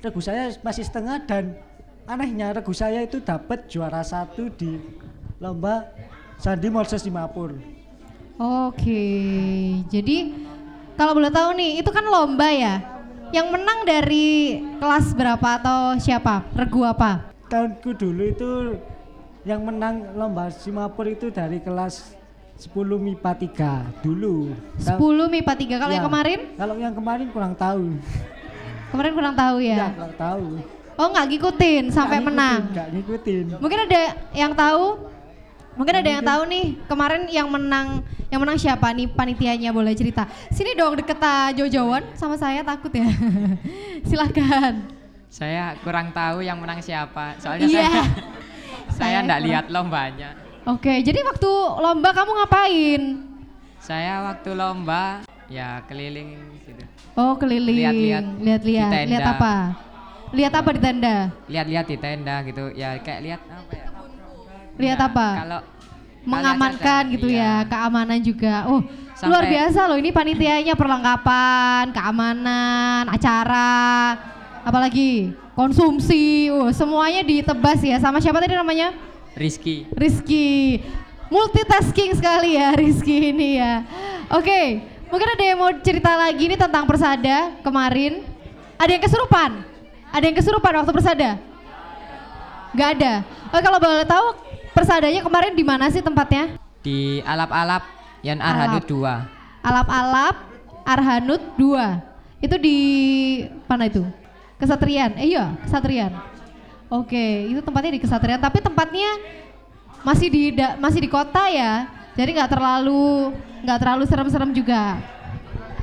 regu 0.00 0.20
saya 0.24 0.52
masih 0.64 0.84
setengah 0.84 1.20
dan 1.28 1.56
anehnya 2.08 2.56
regu 2.56 2.72
saya 2.72 3.04
itu 3.04 3.20
dapat 3.20 3.68
juara 3.68 4.00
satu 4.00 4.48
di 4.48 4.80
lomba 5.36 5.84
Sandi 6.40 6.68
Molses 6.72 7.04
Simapur. 7.04 7.52
Oke, 8.34 9.06
jadi 9.92 10.34
kalau 10.94 11.14
boleh 11.18 11.30
tahu 11.30 11.58
nih, 11.58 11.82
itu 11.82 11.90
kan 11.90 12.06
lomba 12.06 12.50
ya. 12.54 12.78
Yang 13.34 13.46
menang 13.50 13.82
dari 13.82 14.62
kelas 14.78 15.10
berapa 15.14 15.58
atau 15.58 15.98
siapa? 15.98 16.46
Regu 16.54 16.86
apa? 16.86 17.33
Tahunku 17.54 17.94
dulu 17.94 18.22
itu 18.26 18.50
yang 19.46 19.62
menang 19.62 20.10
lomba 20.18 20.50
Simapur 20.50 21.06
itu 21.06 21.30
dari 21.30 21.62
kelas 21.62 22.18
10 22.58 22.74
MIPA 22.98 23.30
3 23.94 24.02
dulu. 24.02 24.50
10 24.74 24.98
MIPA 25.30 25.52
3. 25.54 25.78
Kalau 25.78 25.92
Ya, 25.94 26.02
yang 26.02 26.06
kemarin? 26.10 26.38
Kalau 26.58 26.74
yang 26.74 26.94
kemarin 26.98 27.26
kurang 27.30 27.54
tahu. 27.54 27.94
Kemarin 28.90 29.12
kurang 29.14 29.34
tahu 29.38 29.56
Ya, 29.62 29.70
ya. 29.70 29.86
kurang 29.94 30.14
tahu. 30.18 30.46
Oh 30.98 31.06
nggak 31.14 31.26
ngikutin 31.30 31.84
sampai 31.94 32.18
Nggak 32.18 32.26
menang. 32.26 32.58
ngikutin, 32.58 32.74
Nggak 32.74 32.88
ngikutin. 32.90 33.44
Mungkin 33.62 33.78
ada 33.86 34.00
yang 34.34 34.52
tahu? 34.58 34.84
Mungkin 35.78 35.94
ada 35.94 36.10
yang 36.10 36.22
tahu 36.26 36.42
nih 36.50 36.64
kemarin 36.90 37.22
yang 37.30 37.46
menang 37.46 38.02
yang 38.34 38.42
menang 38.42 38.58
siapa 38.58 38.90
nih 38.90 39.06
panitianya 39.14 39.70
boleh 39.70 39.94
cerita. 39.94 40.26
Sini 40.50 40.74
dong 40.74 40.98
deket 40.98 41.22
jauh-jauhan 41.54 42.02
sama 42.18 42.34
saya 42.34 42.66
takut 42.66 42.90
ya. 42.90 43.06
Silakan. 44.10 44.93
Saya 45.34 45.74
kurang 45.82 46.14
tahu 46.14 46.46
yang 46.46 46.62
menang 46.62 46.78
siapa. 46.78 47.34
Soalnya 47.42 47.66
Iya. 47.66 47.90
saya 47.90 48.02
saya 49.02 49.16
enggak 49.18 49.40
lihat 49.42 49.64
lombanya. 49.66 50.30
Oke, 50.62 51.02
jadi 51.02 51.26
waktu 51.26 51.50
lomba 51.82 52.14
kamu 52.14 52.30
ngapain? 52.38 53.02
Saya 53.82 54.22
waktu 54.24 54.54
lomba 54.54 55.26
ya 55.50 55.82
keliling 55.84 56.38
gitu. 56.62 56.86
Oh 57.18 57.34
keliling. 57.34 57.74
Lihat-lihat 57.74 58.24
Lihat-lihat. 58.38 58.90
Lihat 59.10 59.26
apa? 59.28 59.54
Lihat 60.30 60.54
apa 60.54 60.68
di 60.70 60.80
tenda? 60.80 61.16
lihat-lihat 61.46 61.86
di 61.86 61.96
tenda 61.98 62.36
gitu 62.42 62.70
ya 62.70 62.94
kayak 62.98 63.20
lihat 63.22 63.40
apa 63.44 63.72
ya 63.74 63.86
Lihat 64.74 64.98
Enggak, 64.98 65.10
apa? 65.14 65.28
kalau 65.34 65.60
Mengamankan 66.24 67.02
gitu 67.12 67.28
ya, 67.28 67.36
iya. 67.36 67.68
keamanan 67.68 68.16
juga. 68.18 68.64
Oh, 68.64 68.80
luar 69.28 69.44
Sampai- 69.44 69.52
biasa 69.52 69.80
loh 69.84 69.98
ini 70.00 70.08
panitianya 70.08 70.72
perlengkapan, 70.72 71.92
keamanan, 71.92 73.04
acara, 73.12 74.16
apalagi 74.64 75.36
konsumsi. 75.52 76.48
Oh, 76.50 76.72
semuanya 76.72 77.20
ditebas 77.20 77.78
ya. 77.84 78.00
Sama 78.00 78.18
siapa 78.18 78.40
tadi 78.40 78.56
namanya? 78.56 78.96
Rizky 79.36 79.84
Rizky. 79.92 80.80
Multitasking 81.28 82.14
sekali 82.14 82.54
ya 82.56 82.72
Rizky 82.80 83.30
ini 83.34 83.58
ya. 83.58 83.82
Oke, 84.30 84.80
mungkin 85.10 85.28
ada 85.28 85.44
yang 85.44 85.58
mau 85.58 85.70
cerita 85.82 86.14
lagi 86.14 86.48
nih 86.48 86.58
tentang 86.58 86.88
Persada 86.88 87.52
kemarin. 87.60 88.24
Ada 88.74 88.90
yang 88.96 89.02
kesurupan? 89.04 89.50
Ada 90.10 90.24
yang 90.24 90.36
kesurupan 90.36 90.72
waktu 90.82 90.92
Persada? 90.94 91.30
Gak 92.74 92.88
ada. 92.98 93.22
Oh 93.54 93.60
kalau 93.62 93.78
boleh 93.78 94.02
tahu 94.02 94.26
Persadanya 94.74 95.22
kemarin 95.22 95.54
di 95.54 95.62
mana 95.62 95.86
sih 95.86 96.02
tempatnya? 96.02 96.58
di 96.84 97.24
alap-alap 97.24 97.80
Yan 98.20 98.44
Alap. 98.44 98.76
Arhanud 98.76 98.84
2 98.84 99.64
Alap-alap 99.64 100.36
Arhanud 100.84 101.42
2. 101.56 102.44
Itu 102.44 102.56
di 102.60 102.76
mana 103.64 103.88
itu? 103.88 104.04
Kesatrian. 104.64 105.10
Eh 105.16 105.26
iya, 105.30 105.52
Kesatrian. 105.62 106.12
Oke, 106.88 107.50
itu 107.50 107.60
tempatnya 107.60 107.92
di 107.96 108.02
Kesatrian, 108.02 108.40
tapi 108.40 108.58
tempatnya 108.60 109.10
masih 110.00 110.28
di 110.28 110.42
da- 110.52 110.76
masih 110.76 111.00
di 111.00 111.08
kota 111.08 111.48
ya. 111.48 111.88
Jadi 112.14 112.30
nggak 112.36 112.50
terlalu 112.50 113.34
nggak 113.64 113.78
terlalu 113.80 114.04
serem-serem 114.06 114.50
juga. 114.52 115.00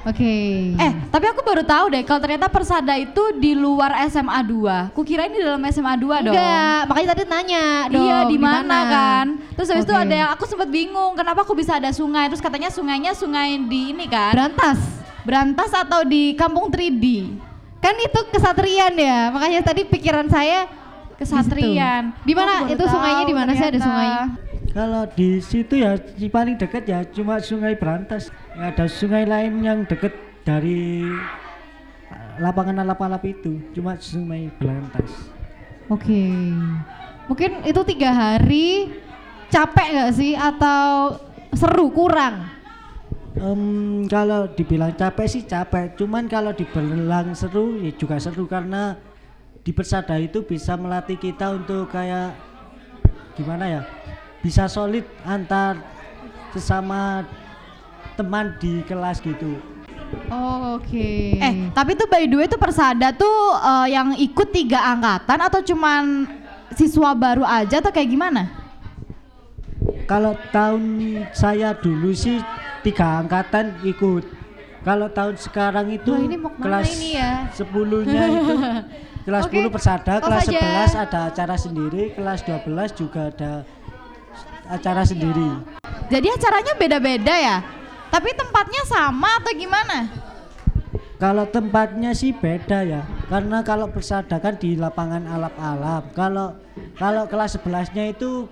Oke. 0.01 0.73
Eh, 0.73 0.91
tapi 1.13 1.29
aku 1.29 1.45
baru 1.45 1.61
tahu 1.61 1.93
deh 1.93 2.01
kalau 2.01 2.17
ternyata 2.17 2.49
Persada 2.49 2.97
itu 2.97 3.21
di 3.37 3.53
luar 3.53 3.93
SMA 4.09 4.41
2. 4.41 4.89
Kukira 4.97 5.29
ini 5.29 5.37
di 5.37 5.45
dalam 5.45 5.61
SMA 5.69 5.93
2 5.93 6.25
dong. 6.25 6.33
enggak, 6.33 6.79
makanya 6.89 7.07
tadi 7.13 7.21
nanya 7.29 7.65
dong. 7.85 8.01
iya 8.01 8.17
di 8.25 8.37
mana 8.41 8.77
kan? 8.89 9.25
Terus 9.53 9.67
habis 9.69 9.85
itu 9.85 9.93
Oke. 9.93 10.01
ada 10.01 10.15
yang 10.25 10.29
aku 10.33 10.49
sempat 10.49 10.69
bingung 10.73 11.13
kenapa 11.13 11.45
aku 11.45 11.53
bisa 11.53 11.77
ada 11.77 11.93
sungai. 11.93 12.25
Terus 12.33 12.41
katanya 12.41 12.73
sungainya 12.73 13.13
sungai 13.13 13.61
di 13.61 13.93
ini 13.93 14.09
kan? 14.09 14.33
Berantas. 14.33 14.79
Berantas 15.21 15.69
atau 15.69 16.01
di 16.01 16.33
Kampung 16.33 16.73
3D? 16.73 17.05
Kan 17.81 17.95
itu 17.97 18.19
kesatrian 18.29 18.93
ya, 18.93 19.33
makanya 19.33 19.59
tadi 19.65 19.81
pikiran 19.89 20.29
saya 20.29 20.69
Kesatrian. 21.21 22.17
Di 22.25 22.33
mana? 22.33 22.65
Baru 22.65 22.73
Itu 22.73 22.83
sungainya 22.89 23.23
di 23.29 23.35
mana 23.37 23.51
sih 23.53 23.65
ada 23.69 23.77
sungainya? 23.77 24.25
Kalau 24.73 25.03
di 25.13 25.37
situ 25.37 25.73
ya 25.77 25.93
di 25.99 26.27
paling 26.31 26.57
dekat 26.57 26.89
ya 26.89 27.05
cuma 27.05 27.37
Sungai 27.37 27.77
Berantas. 27.77 28.33
Nggak 28.57 28.69
ada 28.73 28.85
sungai 28.89 29.23
lain 29.29 29.61
yang 29.61 29.85
dekat 29.85 30.17
dari 30.41 31.05
eh, 32.09 32.33
lapangan 32.41 32.81
alap-alap 32.81 33.21
itu. 33.21 33.61
Cuma 33.77 34.01
Sungai 34.01 34.49
Berantas. 34.57 35.29
Oke. 35.93 36.25
Mungkin 37.29 37.69
itu 37.69 37.81
tiga 37.85 38.09
hari 38.09 38.89
capek 39.53 39.87
nggak 39.93 40.11
sih 40.17 40.33
atau 40.33 41.21
seru 41.53 41.93
kurang? 41.93 42.49
Em, 43.31 44.03
kalau 44.11 44.51
dibilang 44.51 44.91
capek 44.91 45.27
sih 45.27 45.43
capek. 45.47 45.95
Cuman 45.95 46.27
kalau 46.27 46.51
dibilang 46.51 47.31
seru 47.31 47.79
ya 47.79 47.91
juga 47.95 48.19
seru 48.19 48.43
karena 48.43 48.99
di 49.63 49.71
Persada 49.71 50.19
itu 50.19 50.43
bisa 50.43 50.75
melatih 50.75 51.15
kita 51.15 51.55
untuk 51.55 51.87
kayak 51.87 52.35
gimana 53.39 53.65
ya? 53.69 53.81
Bisa 54.43 54.67
solid 54.67 55.07
antar 55.23 55.79
sesama 56.51 57.23
teman 58.19 58.59
di 58.59 58.83
kelas 58.83 59.23
gitu. 59.23 59.55
Oh, 60.27 60.75
Oke. 60.75 61.39
Eh, 61.39 61.71
tapi 61.71 61.95
tuh 61.95 62.03
by 62.11 62.27
the 62.27 62.35
way 62.35 62.47
tuh 62.51 62.59
Persada 62.59 63.15
tuh 63.15 63.55
eh, 63.55 63.95
yang 63.95 64.11
ikut 64.19 64.51
tiga 64.51 64.91
angkatan 64.91 65.39
atau 65.39 65.63
cuman 65.63 66.27
siswa 66.75 67.15
baru 67.15 67.47
aja 67.47 67.79
atau 67.79 67.95
kayak 67.95 68.11
gimana? 68.11 68.51
Kalau 70.03 70.35
tahun 70.51 71.15
saya 71.31 71.71
dulu 71.71 72.11
sih 72.11 72.43
tiga 72.81 73.21
angkatan 73.21 73.77
ikut. 73.85 74.23
Kalau 74.81 75.07
tahun 75.13 75.37
sekarang 75.37 75.93
itu 75.93 76.09
Wah, 76.09 76.25
ini 76.25 76.37
mau 76.41 76.49
kelas 76.57 76.89
ini 76.97 77.09
ya? 77.13 77.45
10-nya 77.53 78.23
itu 78.33 78.53
kelas 79.29 79.43
Oke, 79.45 79.61
10 79.61 79.69
persada, 79.69 80.13
kelas 80.17 80.49
aja. 80.49 80.89
11 80.97 81.05
ada 81.05 81.19
acara 81.29 81.55
sendiri, 81.55 82.03
kelas 82.17 82.41
12 82.41 82.97
juga 82.97 83.29
ada 83.29 83.51
acara 84.65 85.05
sendiri. 85.05 85.61
Jadi 86.09 86.27
acaranya 86.33 86.73
beda-beda 86.73 87.33
ya? 87.37 87.57
Tapi 88.09 88.33
tempatnya 88.33 88.81
sama 88.89 89.37
atau 89.37 89.53
gimana? 89.53 90.09
Kalau 91.21 91.45
tempatnya 91.45 92.17
sih 92.17 92.33
beda 92.33 92.81
ya, 92.81 93.05
karena 93.29 93.61
kalau 93.61 93.85
persada 93.93 94.41
kan 94.41 94.57
di 94.57 94.73
lapangan 94.73 95.29
alap-alap. 95.29 96.09
Kalau 96.17 96.57
kalau 96.97 97.29
kelas 97.29 97.61
11-nya 97.61 98.17
itu 98.17 98.49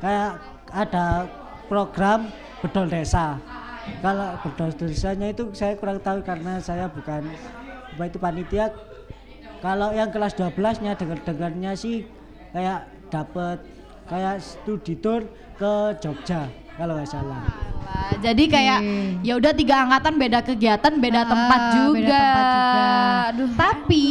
kayak 0.00 0.40
ada 0.72 1.28
program 1.68 2.32
bedol 2.64 2.88
desa. 2.88 3.36
Kalau 3.98 4.28
bedol 4.40 4.70
desanya 4.74 5.26
itu 5.28 5.50
saya 5.52 5.74
kurang 5.74 5.98
tahu 5.98 6.22
karena 6.22 6.58
saya 6.58 6.86
bukan 6.86 7.26
apa 7.90 8.04
itu 8.04 8.18
panitia. 8.18 8.70
Kalau 9.58 9.90
yang 9.90 10.08
kelas 10.08 10.32
12-nya 10.32 10.94
dengar-dengarnya 10.94 11.74
sih 11.74 12.06
kayak 12.50 12.86
dapat 13.10 13.58
kayak 14.06 14.38
studi 14.38 14.94
tour 14.94 15.26
ke 15.54 15.72
Jogja 15.98 16.46
kalau 16.74 16.94
nggak 16.94 17.10
salah. 17.10 17.42
Jadi 18.22 18.44
kayak 18.46 18.78
ya 19.20 19.34
udah 19.34 19.50
tiga 19.50 19.82
angkatan 19.82 20.14
beda 20.14 20.40
kegiatan, 20.40 20.92
beda 20.96 21.20
Ah, 21.20 21.26
tempat 21.26 21.60
juga. 21.74 21.96
beda 21.98 22.14
tempat 22.14 22.46
juga. 22.54 22.86
Aduh. 23.28 23.48
Tapi 23.58 24.04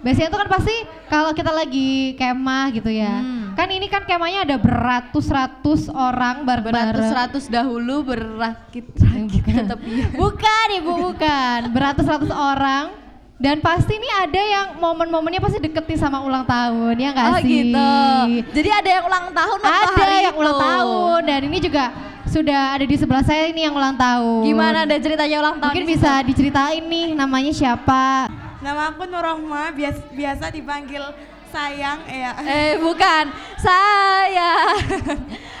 biasanya 0.00 0.28
itu 0.28 0.38
kan 0.38 0.48
pasti 0.50 0.76
kalau 1.08 1.30
kita 1.32 1.50
lagi 1.50 1.90
kemah 2.14 2.64
gitu 2.70 2.90
ya. 2.92 3.14
Hmm. 3.16 3.39
Kan 3.60 3.68
ini 3.68 3.92
kan 3.92 4.08
kemahnya 4.08 4.40
ada 4.42 4.56
beratus-ratus 4.56 5.92
orang. 5.92 6.48
Beratus-ratus 6.48 7.44
dahulu 7.44 8.08
berakit-rakit 8.08 9.42
ke 9.44 9.52
tepian. 9.68 10.16
Bukan 10.16 10.66
ibu 10.80 10.92
bukan 11.12 11.68
beratus-ratus 11.68 12.32
orang 12.32 12.96
dan 13.36 13.60
pasti 13.60 13.92
nih 13.92 14.12
ada 14.18 14.40
yang 14.40 14.66
momen-momennya 14.76 15.40
pasti 15.40 15.60
deket 15.60 15.84
nih 15.84 15.96
sama 15.96 16.24
ulang 16.24 16.44
tahun 16.44 16.94
ya 16.94 17.08
nggak 17.12 17.26
Oh 17.26 17.36
sih? 17.36 17.48
gitu. 17.52 17.92
Jadi 18.56 18.68
ada 18.72 18.90
yang 18.90 19.04
ulang 19.04 19.26
tahun 19.28 19.58
waktu 19.58 19.76
Ada 19.76 19.92
hari 19.94 20.16
yang 20.24 20.36
ulang 20.36 20.56
itu. 20.56 20.64
tahun 20.64 21.20
dan 21.20 21.40
ini 21.44 21.58
juga 21.60 21.84
sudah 22.24 22.62
ada 22.72 22.84
di 22.88 22.96
sebelah 22.96 23.24
saya 23.24 23.44
ini 23.44 23.60
yang 23.60 23.76
ulang 23.76 23.92
tahun. 23.92 24.40
Gimana 24.40 24.88
ada 24.88 24.96
ceritanya 24.96 25.36
ulang 25.36 25.56
tahun? 25.56 25.68
Mungkin 25.68 25.84
bisa 25.84 26.10
diceritain 26.20 26.80
nih 26.80 27.12
namanya 27.12 27.52
siapa? 27.52 28.28
Nama 28.60 28.92
aku 28.92 29.04
Nurrohma, 29.04 29.72
bias, 29.72 30.00
biasa 30.12 30.48
dipanggil 30.48 31.00
sayang 31.50 31.98
ya. 32.04 32.30
Eh 32.40 32.78
bukan, 32.78 33.24
saya. 33.56 34.52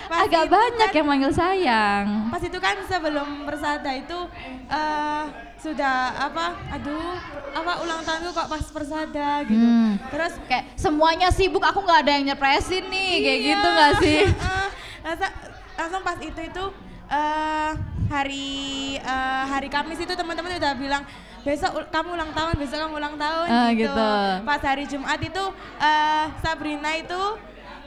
Pas 0.06 0.26
Agak 0.26 0.42
itu 0.42 0.52
banyak 0.52 0.88
kan- 0.88 0.96
yang 0.96 1.06
manggil 1.06 1.30
sayang. 1.30 2.04
Pas 2.28 2.42
itu 2.42 2.58
kan 2.58 2.76
sebelum 2.82 3.44
persada 3.44 3.90
itu 3.92 4.18
eh 4.66 5.24
sudah 5.56 5.94
apa? 6.20 6.46
Aduh, 6.72 7.14
apa 7.52 7.72
ulang 7.80 8.00
tahunku 8.00 8.30
kok 8.30 8.48
pas 8.48 8.64
persada 8.66 9.44
gitu. 9.44 9.60
Hmm. 9.60 10.00
Terus 10.08 10.32
Kayak 10.46 10.64
semuanya 10.74 11.28
sibuk, 11.28 11.60
aku 11.60 11.78
nggak 11.80 12.00
ada 12.00 12.12
yang 12.12 12.24
nyerpresin 12.26 12.86
nih, 12.86 13.12
kayak 13.20 13.38
Iya, 13.38 13.48
gitu 13.50 13.66
nggak 13.68 13.92
sih? 13.98 14.20
heeh. 14.24 14.66
langsung, 15.04 15.32
langsung 15.76 16.02
pas 16.02 16.18
itu 16.18 16.40
itu 16.40 16.64
eh 17.08 17.70
hari 18.08 18.48
eh, 18.96 19.44
hari 19.46 19.68
Kamis 19.68 19.98
itu 19.98 20.10
teman-teman 20.10 20.56
udah 20.56 20.74
bilang 20.74 21.02
besok 21.42 21.70
kamu 21.88 22.08
ulang 22.12 22.30
tahun, 22.30 22.52
besok 22.54 22.78
kamu 22.78 22.94
ulang 22.96 23.16
tahun 23.16 23.46
Ah, 23.46 23.68
gitu. 23.70 23.88
gitu. 23.88 24.10
Pas 24.42 24.60
hari 24.60 24.84
Jumat 24.84 25.18
itu 25.18 25.44
eh 25.78 26.24
Sabrina 26.38 26.90
itu 26.94 27.22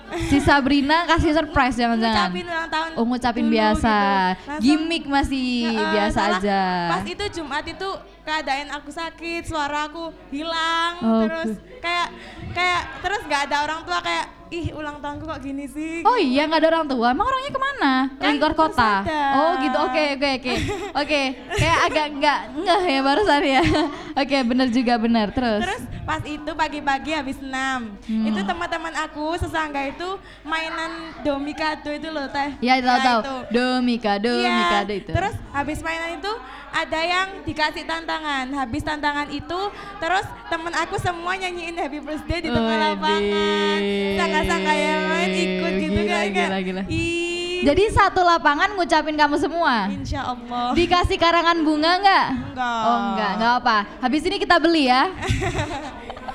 Si 0.30 0.38
Sabrina 0.38 1.08
kasih 1.08 1.32
surprise 1.32 1.74
jangan-jangan. 1.76 2.28
ngucapin 2.28 2.46
ulang 2.46 2.70
tahun. 2.70 2.89
Oh 2.94 3.04
ngucapin 3.04 3.46
dulu 3.46 3.56
biasa, 3.56 3.96
gitu. 3.96 4.44
Langsung- 4.46 4.62
gimmick 4.62 5.04
masih 5.08 5.48
Heeh, 5.66 5.89
biasa 5.92 6.20
aja. 6.34 6.62
Pas 6.92 7.04
itu 7.04 7.26
Jumat 7.32 7.66
itu 7.66 7.89
keadaan 8.22 8.68
aku 8.74 8.89
sakit, 8.89 9.42
suara 9.44 9.88
aku 9.88 10.04
hilang, 10.30 10.94
Oh, 11.00 11.24
terus 11.24 11.56
kayak 11.80 12.08
kayak 12.52 12.82
terus 13.00 13.22
nggak 13.24 13.42
ada 13.48 13.58
orang 13.63 13.82
tua 13.82 14.00
kayak 14.00 14.26
ih 14.54 14.70
ulang 14.72 15.02
tahunku 15.02 15.26
kok 15.26 15.42
gini 15.42 15.66
sih. 15.66 16.06
Oh 16.06 16.13
iya 16.13 16.46
nggak 16.46 16.62
ada 16.62 16.70
orang 16.72 16.86
tua, 16.86 17.10
emang 17.10 17.26
orangnya 17.26 17.50
ke 17.50 17.58
mana? 17.60 17.94
Lagi 18.12 18.22
Kan 18.22 18.34
keluar 18.38 18.54
kota. 18.56 18.94
Oh 19.34 19.52
gitu, 19.58 19.78
oke 19.80 20.04
oke 20.13 20.30
oke, 20.38 20.54
oke. 21.02 21.22
Kayak 21.54 21.78
agak 21.84 22.08
nggak 22.13 22.39
nggak 22.56 22.80
ya 22.84 23.00
barusan 23.02 23.42
ya. 23.44 23.63
oke 24.22 24.38
bener 24.46 24.68
juga 24.70 24.94
bener 24.96 25.28
terus. 25.32 25.62
Terus 25.63 25.82
pas 26.04 26.22
itu 26.22 26.52
pagi-pagi 26.54 27.12
habis 27.12 27.39
enam, 27.39 27.96
Hmm. 28.04 28.28
itu 28.28 28.39
teman-teman 28.39 28.92
aku 28.94 29.34
sesangga 29.36 29.88
itu 29.88 30.10
mainan 30.44 30.92
domikado 31.24 31.89
itu 31.89 32.08
loh 32.08 32.28
teh. 32.28 32.54
Ya 32.60 32.78
tahu 32.78 33.00
tahu. 33.00 33.20
itu. 33.20 33.36
Domika, 33.50 34.13
Iya, 34.13 34.22
domikado 34.22 34.94
itu. 34.94 35.12
Terus 35.12 35.34
habis 35.50 35.80
mainan 35.80 36.20
itu 36.20 36.32
ada 36.74 37.00
yang 37.00 37.28
dikasih 37.42 37.86
tantangan. 37.86 38.50
Habis 38.52 38.82
tantangan 38.82 39.30
itu 39.30 39.60
terus 39.98 40.26
temen 40.48 40.74
aku 40.74 40.98
semua 40.98 41.34
nyanyiin 41.34 41.78
happy 41.78 42.00
birthday 42.00 42.40
di 42.40 42.50
tengah 42.50 42.78
lapangan. 42.90 43.80
Sangga-sangga 44.18 44.74
yang 44.74 45.04
lain 45.08 45.32
ikut 45.32 45.74
gitu 45.80 46.00
Gila, 46.02 46.18
kan. 46.20 46.28
gila, 46.34 46.58
gila. 46.60 46.84
Ih, 46.90 47.62
Jadi 47.64 47.84
satu 47.90 48.20
lapangan 48.20 48.74
ngucapin 48.74 49.16
kamu 49.16 49.38
semua. 49.38 49.88
insya 49.88 50.26
Allah. 50.26 50.74
Dikasih 50.74 51.16
karangan 51.16 51.62
bunga 51.62 51.92
nggak? 51.96 52.28
Enggak. 52.52 52.82
Oh 52.84 52.98
enggak, 53.08 53.32
enggak 53.38 53.54
apa. 53.62 53.78
Habis 54.02 54.22
ini 54.26 54.36
kita 54.36 54.56
beli 54.58 54.90
ya. 54.90 55.08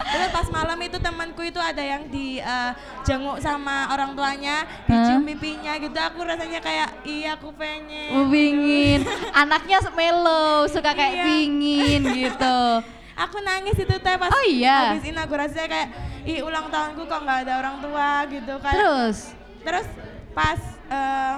Terus 0.08 0.28
pas 0.30 0.48
malam 0.48 0.78
itu 0.78 0.96
temanku 0.96 1.42
itu 1.42 1.56
ada 1.56 1.80
yang 1.80 2.08
di 2.08 2.38
eh, 2.38 2.72
jenguk 3.02 3.38
sama 3.38 3.92
orang 3.92 4.12
tuanya, 4.12 4.64
dicium 4.84 5.22
pipinya 5.24 5.76
gitu. 5.76 5.94
Aku 5.94 6.24
rasanya 6.24 6.58
kayak 6.58 6.88
iya 7.04 7.36
aku 7.36 7.52
pengen. 7.52 8.12
Oh, 8.14 8.26
pingin. 8.26 9.04
Anaknya 9.32 9.84
melo, 9.92 10.64
suka 10.66 10.92
kayak 10.92 11.14
Iya. 11.14 11.24
pingin 11.24 12.00
gitu. 12.08 12.58
Aku 13.18 13.42
nangis 13.42 13.74
itu 13.74 13.94
teh 13.98 14.14
pas 14.14 14.30
Oh 14.30 14.44
iya? 14.46 14.94
habis 14.94 15.02
inaugurasi 15.02 15.58
kayak 15.58 15.90
ih 16.22 16.38
ulang 16.38 16.70
tahunku 16.70 17.02
kok 17.02 17.18
nggak 17.18 17.50
ada 17.50 17.52
orang 17.58 17.82
tua 17.82 18.22
gitu 18.30 18.54
kayak 18.62 18.78
Terus? 18.78 19.18
terus 19.66 19.86
pas 20.30 20.60
eh, 20.86 21.34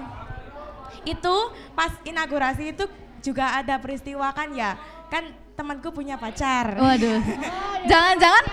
itu 1.09 1.35
pas 1.73 1.89
inaugurasi 2.05 2.77
itu 2.77 2.85
juga 3.21 3.57
ada 3.57 3.81
peristiwa 3.81 4.29
kan 4.29 4.53
ya 4.53 4.77
kan 5.09 5.25
temanku 5.61 5.89
punya 5.91 6.17
pacar 6.17 6.73
Waduh. 6.73 7.21
Jangan-jangan 7.91 8.45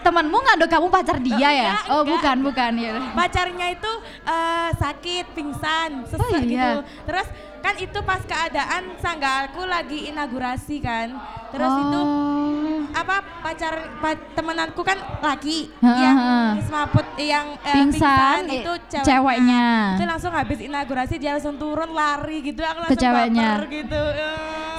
temanmu 0.00 0.36
ngadu 0.38 0.66
kamu 0.66 0.86
pacar 0.88 1.16
dia 1.18 1.48
ya? 1.48 1.72
Enggak, 1.72 1.84
Oh, 1.88 1.98
enggak. 1.98 2.12
bukan, 2.12 2.36
bukan 2.44 2.72
ya. 2.76 2.92
pacarnya 3.12 3.66
itu 3.72 3.92
eh, 4.22 4.70
sakit 4.72 5.26
pingsan 5.32 5.90
sesek 6.06 6.20
Oh, 6.22 6.30
iya. 6.36 6.44
gitu 6.44 6.72
terus 7.04 7.26
kan 7.58 7.74
itu 7.76 7.98
pas 8.02 8.20
keadaan 8.22 8.92
sanggaku 9.00 9.64
lagi 9.64 10.06
inaugurasi 10.06 10.76
kan 10.78 11.16
terus 11.48 11.72
itu 11.72 12.00
Oh. 12.04 12.84
apa 12.92 13.16
pacar 13.40 13.72
pa- 13.96 14.20
temenanku 14.34 14.80
kan 14.80 14.94
laki 15.18 15.72
Ha, 15.78 15.88
yang 15.96 16.16
semaput 16.60 17.06
yang 17.16 17.56
eh, 17.58 17.72
Pingsan, 17.72 18.44
itu 18.46 18.72
ceweknya. 18.84 19.02
ceweknya. 19.02 19.66
itu 19.94 20.04
langsung 20.04 20.30
habis 20.30 20.60
inaugurasi 20.60 21.14
dia 21.16 21.32
langsung 21.32 21.56
turun 21.56 21.88
lari 21.90 22.44
gitu 22.44 22.60
aku 22.60 22.78
Ke 22.78 22.84
langsung 22.86 23.00
ceweknya. 23.00 23.48
baper 23.56 23.64
gitu 23.72 24.02
Eh. 24.12 24.73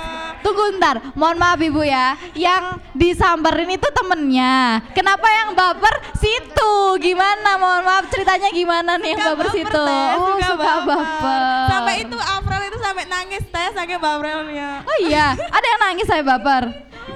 Tunggu 0.45 0.77
ntar, 0.77 1.01
mohon 1.17 1.41
maaf 1.41 1.57
ibu 1.57 1.81
ya, 1.81 2.13
yang 2.37 2.77
disamperin 2.93 3.65
itu 3.73 3.89
temennya. 3.89 4.77
Kenapa 4.93 5.25
yang 5.25 5.57
baper 5.57 6.13
situ? 6.21 7.01
Gimana? 7.01 7.57
Mohon 7.57 7.81
maaf 7.81 8.05
ceritanya 8.13 8.53
gimana 8.53 9.01
nih 9.01 9.17
yang 9.17 9.25
Suka 9.25 9.29
baper 9.33 9.47
situ? 9.57 9.85
Oh 9.89 10.37
suka 10.37 10.53
suka 10.53 10.73
baper. 10.85 11.41
sampai 11.65 11.95
itu 12.05 12.17
April 12.21 12.61
itu 12.69 12.77
sampai 12.77 13.03
nangis 13.09 13.41
teh 13.49 13.69
saking 13.73 13.97
bapernya 13.97 14.85
Oh 14.85 14.97
iya, 15.01 15.33
ada 15.33 15.65
yang 15.65 15.81
nangis 15.81 16.05
saya 16.05 16.21
baper. 16.21 16.63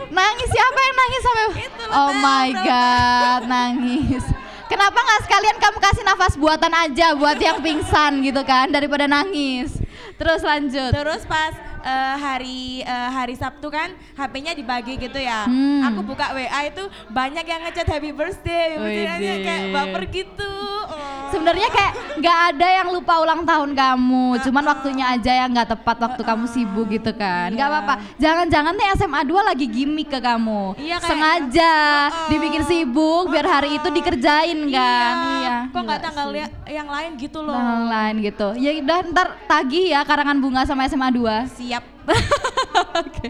Nangis 0.09 0.49
siapa 0.49 0.79
yang 0.81 0.95
nangis 0.97 1.21
sampai? 1.21 1.45
Oh 1.93 2.11
my 2.17 2.47
god, 2.65 3.41
nangis. 3.45 4.25
Kenapa 4.65 4.97
nggak 5.05 5.21
sekalian 5.29 5.57
kamu 5.61 5.77
kasih 5.77 6.03
nafas 6.05 6.33
buatan 6.33 6.73
aja 6.73 7.13
buat 7.13 7.37
yang 7.37 7.61
pingsan 7.61 8.25
gitu 8.25 8.41
kan 8.41 8.73
daripada 8.73 9.05
nangis? 9.05 9.77
Terus 10.17 10.41
lanjut. 10.41 10.93
Terus 10.97 11.29
pas 11.29 11.68
eh, 11.83 12.15
hari 12.19 12.61
eh, 12.83 13.09
hari 13.11 13.35
Sabtu 13.35 13.67
kan 13.71 13.93
HP-nya 14.15 14.53
dibagi 14.55 14.99
gitu 14.99 15.19
ya. 15.19 15.45
Hmm. 15.47 15.87
Aku 15.93 16.01
buka 16.03 16.31
WA 16.35 16.61
itu 16.67 16.83
banyak 17.11 17.45
yang 17.45 17.61
ngechat 17.67 17.87
happy 17.87 18.11
birthday, 18.11 18.77
Widih. 18.77 19.37
kayak 19.43 19.63
baper 19.71 20.03
gitu. 20.11 20.53
Oh. 20.89 21.18
Sebenarnya 21.29 21.69
kayak 21.69 21.91
nggak 22.17 22.37
ada 22.49 22.67
yang 22.73 22.87
lupa 22.89 23.13
ulang 23.17 23.41
tahun 23.43 23.71
kamu, 23.71 24.25
cuman 24.41 24.63
waktunya 24.67 25.05
aja 25.09 25.31
yang 25.35 25.49
nggak 25.49 25.69
tepat 25.71 25.97
waktu 25.99 26.21
kamu 26.21 26.45
sibuk 26.45 26.87
gitu 26.89 27.11
kan. 27.13 27.49
Nggak 27.49 27.63
Iya. 27.63 27.75
apa-apa. 27.75 27.93
Jangan-jangan 28.17 28.73
nih 28.73 28.87
SMA 28.93 29.21
2 29.23 29.41
lagi 29.43 29.65
gimmick 29.65 30.09
ke 30.09 30.19
kamu. 30.19 30.75
Iya, 30.75 30.97
kayak- 30.97 31.07
Sengaja 31.09 31.75
Oh. 32.07 32.27
dibikin 32.27 32.63
sibuk 32.63 33.29
biar 33.29 33.47
hari 33.47 33.75
itu 33.75 33.87
dikerjain 33.87 34.59
kan. 34.67 35.13
Iya. 35.35 35.55
Kok 35.69 35.81
nggak 35.81 36.01
tanggal 36.01 36.27
li- 36.29 36.53
yang 36.67 36.87
lain 36.87 37.11
gitu 37.15 37.39
loh. 37.39 37.53
Tanggal 37.53 37.83
lain 37.87 38.15
gitu. 38.19 38.47
Ya 38.55 38.71
udah 38.75 38.97
ntar 39.07 39.27
tagih 39.45 39.85
ya 39.87 40.01
karangan 40.01 40.37
bunga 40.37 40.61
sama 40.63 40.85
SMA 40.85 41.09
2. 41.09 41.45
Siap. 41.47 41.98
Oke. 43.01 43.27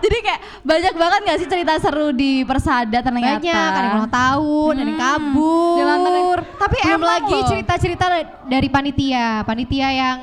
Jadi 0.00 0.16
kayak 0.22 0.40
banyak 0.62 0.94
banget 0.94 1.20
gak 1.26 1.38
sih 1.38 1.48
cerita 1.50 1.72
seru 1.78 2.10
di 2.10 2.42
Persada 2.44 2.98
ternyata. 3.00 3.42
Banyak, 3.42 3.70
ada 3.70 3.86
yang 3.86 3.96
ulang 3.98 4.12
tahun, 4.12 4.72
ada 4.72 4.82
yang 4.82 4.94
Hmm. 4.94 5.04
kabur. 5.04 6.38
Tapi 6.56 6.76
Belum 6.78 6.94
emang 6.94 7.10
lagi 7.10 7.38
cerita-cerita 7.46 8.04
dari 8.46 8.68
panitia, 8.68 9.42
panitia 9.42 9.88
yang 9.90 10.16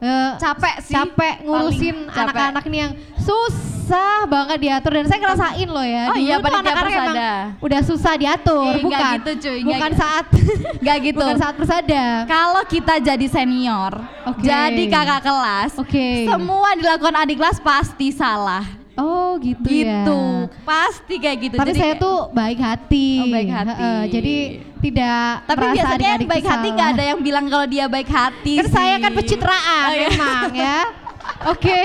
eh, 0.00 0.30
Capek 0.36 0.74
sih. 0.80 0.94
capek 0.94 1.34
ngurusin 1.42 1.96
anak-anak 2.06 2.64
ini 2.64 2.76
yang 2.78 2.92
susah 3.18 4.24
banget 4.24 4.58
diatur 4.60 4.92
dan 4.92 5.04
saya 5.04 5.18
ngerasain 5.18 5.66
loh 5.66 5.82
ya. 5.82 6.04
Oh 6.06 6.14
Dulu 6.14 6.22
iya, 6.22 6.34
tuh 6.38 6.52
anak-anak 6.54 6.92
emang 6.92 7.16
udah 7.58 7.80
susah 7.82 8.14
diatur, 8.14 8.70
Eh, 8.70 8.80
nggak 8.80 9.00
bukan? 9.00 9.12
gitu, 9.14 9.30
cuy, 9.38 9.58
nggak 9.58 9.68
bukan 9.72 9.90
gitu. 9.90 10.00
saat 10.00 10.24
Gak 10.86 10.96
gitu. 11.02 11.18
bukan 11.18 11.36
saat 11.36 11.54
Persada. 11.54 12.04
Kalau 12.24 12.62
kita 12.64 12.94
jadi 13.00 13.26
senior, 13.26 13.92
Oke. 14.24 14.44
jadi 14.44 14.82
kakak 14.86 15.20
kelas, 15.20 15.72
Oke. 15.76 16.24
semua 16.24 16.68
dilakukan 16.74 17.14
adik 17.18 17.36
kelas 17.36 17.58
pasti 17.58 18.08
salah. 18.10 18.77
Oh 18.98 19.38
gitu, 19.38 19.62
ya. 19.70 20.02
Gitu, 20.02 20.20
pasti 20.66 21.14
kayak 21.22 21.38
gitu. 21.38 21.54
Tapi 21.54 21.70
Jadi 21.70 21.78
saya 21.78 21.94
tuh 21.94 22.16
baik 22.34 22.58
hati. 22.58 23.10
Oh, 23.22 23.26
baik 23.30 23.50
hati. 23.54 23.70
Heeh, 23.70 24.00
jadi 24.10 24.36
tidak 24.78 25.22
tapi 25.46 25.58
merasa 25.58 25.74
biasanya 25.74 26.08
yang 26.08 26.26
baik 26.26 26.42
tuh 26.42 26.50
hati 26.50 26.68
nggak 26.70 26.88
ada 26.94 27.04
yang 27.06 27.20
bilang 27.22 27.44
kalau 27.46 27.66
dia 27.70 27.84
baik 27.86 28.10
hati. 28.10 28.54
Kan 28.58 28.68
saya 28.70 28.94
kan 28.98 29.10
pencitraan 29.14 29.86
Oh, 29.86 29.94
iya. 29.94 30.08
memang 30.10 30.50
ya. 30.50 30.78
Oke. 31.54 31.82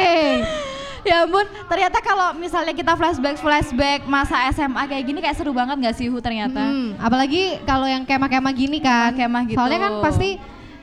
ya 1.03 1.27
ampun, 1.27 1.43
ternyata 1.67 1.99
kalau 1.99 2.31
misalnya 2.33 2.71
kita 2.71 2.95
flashback 2.95 3.35
flashback 3.35 4.07
masa 4.07 4.49
SMA 4.55 4.87
kayak 4.87 5.03
gini 5.03 5.19
kayak 5.19 5.35
seru 5.35 5.51
banget 5.51 5.75
nggak 5.75 5.95
sih 5.99 6.07
Hu 6.07 6.17
ternyata? 6.17 6.63
Hmm, 6.63 6.95
apalagi 6.95 7.59
kalau 7.67 7.83
yang 7.85 8.07
kemah-kemah 8.07 8.53
gini 8.55 8.79
kan. 8.79 9.11
Kemah 9.13 9.43
gitu. 9.45 9.59
Soalnya 9.59 9.79
kan 9.83 9.93
pasti 10.01 10.39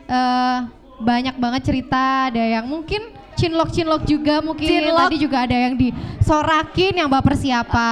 eh, 0.07 0.59
banyak 1.01 1.35
banget 1.40 1.62
cerita, 1.64 2.29
ada 2.29 2.45
yang 2.45 2.69
mungkin 2.69 3.01
cinlok-cinlok 3.40 4.03
juga 4.05 4.44
mungkin. 4.44 4.68
Cinlok. 4.68 5.09
Tadi 5.09 5.16
juga 5.16 5.37
ada 5.48 5.57
yang 5.57 5.74
disorakin 5.81 6.92
yang 7.00 7.09
baper 7.09 7.35
siapa 7.40 7.87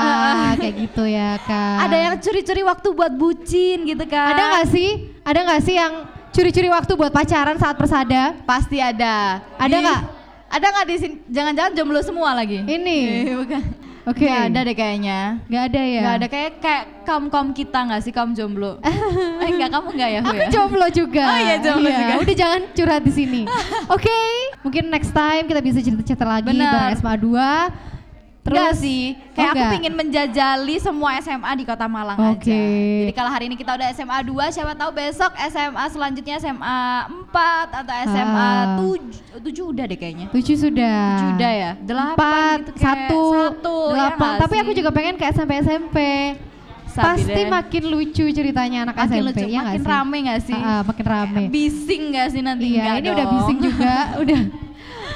kayak 0.60 0.74
gitu 0.84 1.04
ya 1.08 1.40
kan. 1.40 1.88
Ada 1.88 1.96
yang 1.96 2.14
curi-curi 2.20 2.62
waktu 2.68 2.88
buat 2.92 3.12
bucin 3.16 3.88
gitu 3.88 4.04
kan? 4.04 4.36
ada 4.36 4.42
nggak 4.52 4.66
sih? 4.68 4.90
Ada 5.24 5.38
nggak 5.48 5.60
sih 5.64 5.74
yang 5.80 5.92
curi-curi 6.28 6.68
waktu 6.68 6.92
buat 6.92 7.12
pacaran 7.12 7.56
saat 7.56 7.74
persada? 7.80 8.36
Pasti 8.44 8.76
ada. 8.78 9.40
Ada 9.56 9.76
nggak? 9.80 10.00
Ada 10.48 10.66
nggak 10.72 10.86
di 10.88 10.96
sini? 10.96 11.14
Jangan-jangan 11.28 11.72
jomblo 11.76 12.00
semua 12.04 12.30
lagi? 12.36 12.64
Ini. 12.64 12.98
Eh, 13.28 13.36
bukan. 13.36 13.62
Oke. 14.08 14.24
Nggak 14.24 14.44
ada 14.48 14.60
deh 14.64 14.76
kayaknya. 14.76 15.20
Nggak 15.44 15.64
ada 15.68 15.82
ya? 15.84 16.00
Nggak 16.00 16.16
ada 16.16 16.26
kayak 16.32 16.50
kayak 16.64 16.84
kaum 17.04 17.24
kaum 17.28 17.48
kita 17.52 17.78
nggak 17.84 18.00
sih 18.00 18.12
kaum 18.12 18.32
jomblo? 18.32 18.80
eh 19.44 19.48
enggak 19.52 19.70
kamu 19.76 19.88
enggak 19.92 20.10
ya? 20.10 20.20
Aku 20.24 20.36
ya? 20.36 20.48
jomblo 20.48 20.86
juga. 20.88 21.24
Oh 21.28 21.38
iya, 21.38 21.56
jomblo 21.60 21.88
juga. 21.92 22.14
Udah 22.24 22.36
jangan 22.36 22.60
curhat 22.72 23.02
di 23.04 23.12
sini. 23.12 23.42
Oke, 23.94 24.18
mungkin 24.64 24.88
next 24.88 25.12
time 25.12 25.44
kita 25.44 25.60
bisa 25.60 25.78
cerita-cerita 25.84 26.24
lagi 26.24 26.48
Benar. 26.48 26.72
bareng 26.72 26.96
SMA 26.96 27.14
2. 27.20 27.97
Enggak 28.50 28.72
sih, 28.74 29.02
kayak 29.30 29.38
Oh, 29.38 29.44
aku 29.46 29.56
enggak? 29.58 29.72
pingin 29.72 29.94
menjajali 29.94 30.76
semua 30.78 31.10
SMA 31.16 31.50
di 31.54 31.64
Kota 31.64 31.86
Malang 31.86 32.18
Oke. 32.28 32.48
aja. 32.48 32.60
Jadi 33.02 33.12
kalau 33.12 33.30
hari 33.30 33.44
ini 33.46 33.54
kita 33.54 33.72
udah 33.72 33.88
SMA 33.90 34.18
2, 34.20 34.50
siapa 34.50 34.72
tahu 34.72 34.90
besok 34.92 35.30
SMA 35.44 35.84
selanjutnya 35.86 36.34
SMA 36.36 36.78
4 37.26 37.66
atau 37.76 37.94
SMA 38.06 38.50
Ah. 38.58 38.76
7 38.76 39.12
7 39.40 39.64
udah 39.66 39.84
deh 39.84 39.96
kayaknya. 39.96 40.26
Tujuh 40.28 40.56
sudah. 40.58 41.00
7 41.18 41.34
udah 41.34 41.52
ya? 41.52 41.70
8 41.78 41.88
Empat, 42.10 42.56
gitu 42.58 42.72
kayak 42.74 42.84
satu, 43.06 43.22
satu 43.30 43.76
ya 43.88 43.94
delapan. 44.08 44.28
nggak 44.28 44.40
Tapi 44.40 44.54
aku 44.56 44.70
sih? 44.70 44.76
juga 44.76 44.90
pengen 44.90 45.14
ke 45.14 45.24
SMP 45.26 45.52
SMP. 45.58 45.98
Sabi 46.88 47.04
Pasti 47.22 47.30
deh. 47.36 47.46
makin 47.46 47.84
lucu 47.86 48.24
ceritanya 48.26 48.78
anak 48.82 48.96
makin 48.96 49.06
SMP 49.14 49.26
lucu, 49.30 49.46
ya 49.46 49.60
makin 49.62 49.78
sih? 49.78 49.86
rame 49.86 50.16
gak 50.24 50.40
sih? 50.42 50.56
Ah, 50.56 50.66
ah, 50.66 50.80
makin 50.82 51.04
rame. 51.06 51.42
Bising 51.46 52.02
gak 52.10 52.28
sih 52.28 52.42
nanti? 52.42 52.64
Iya, 52.70 52.98
ini 52.98 53.08
udah 53.08 53.22
dong. 53.22 53.32
bising 53.36 53.58
juga, 53.62 53.94
udah 54.24 54.40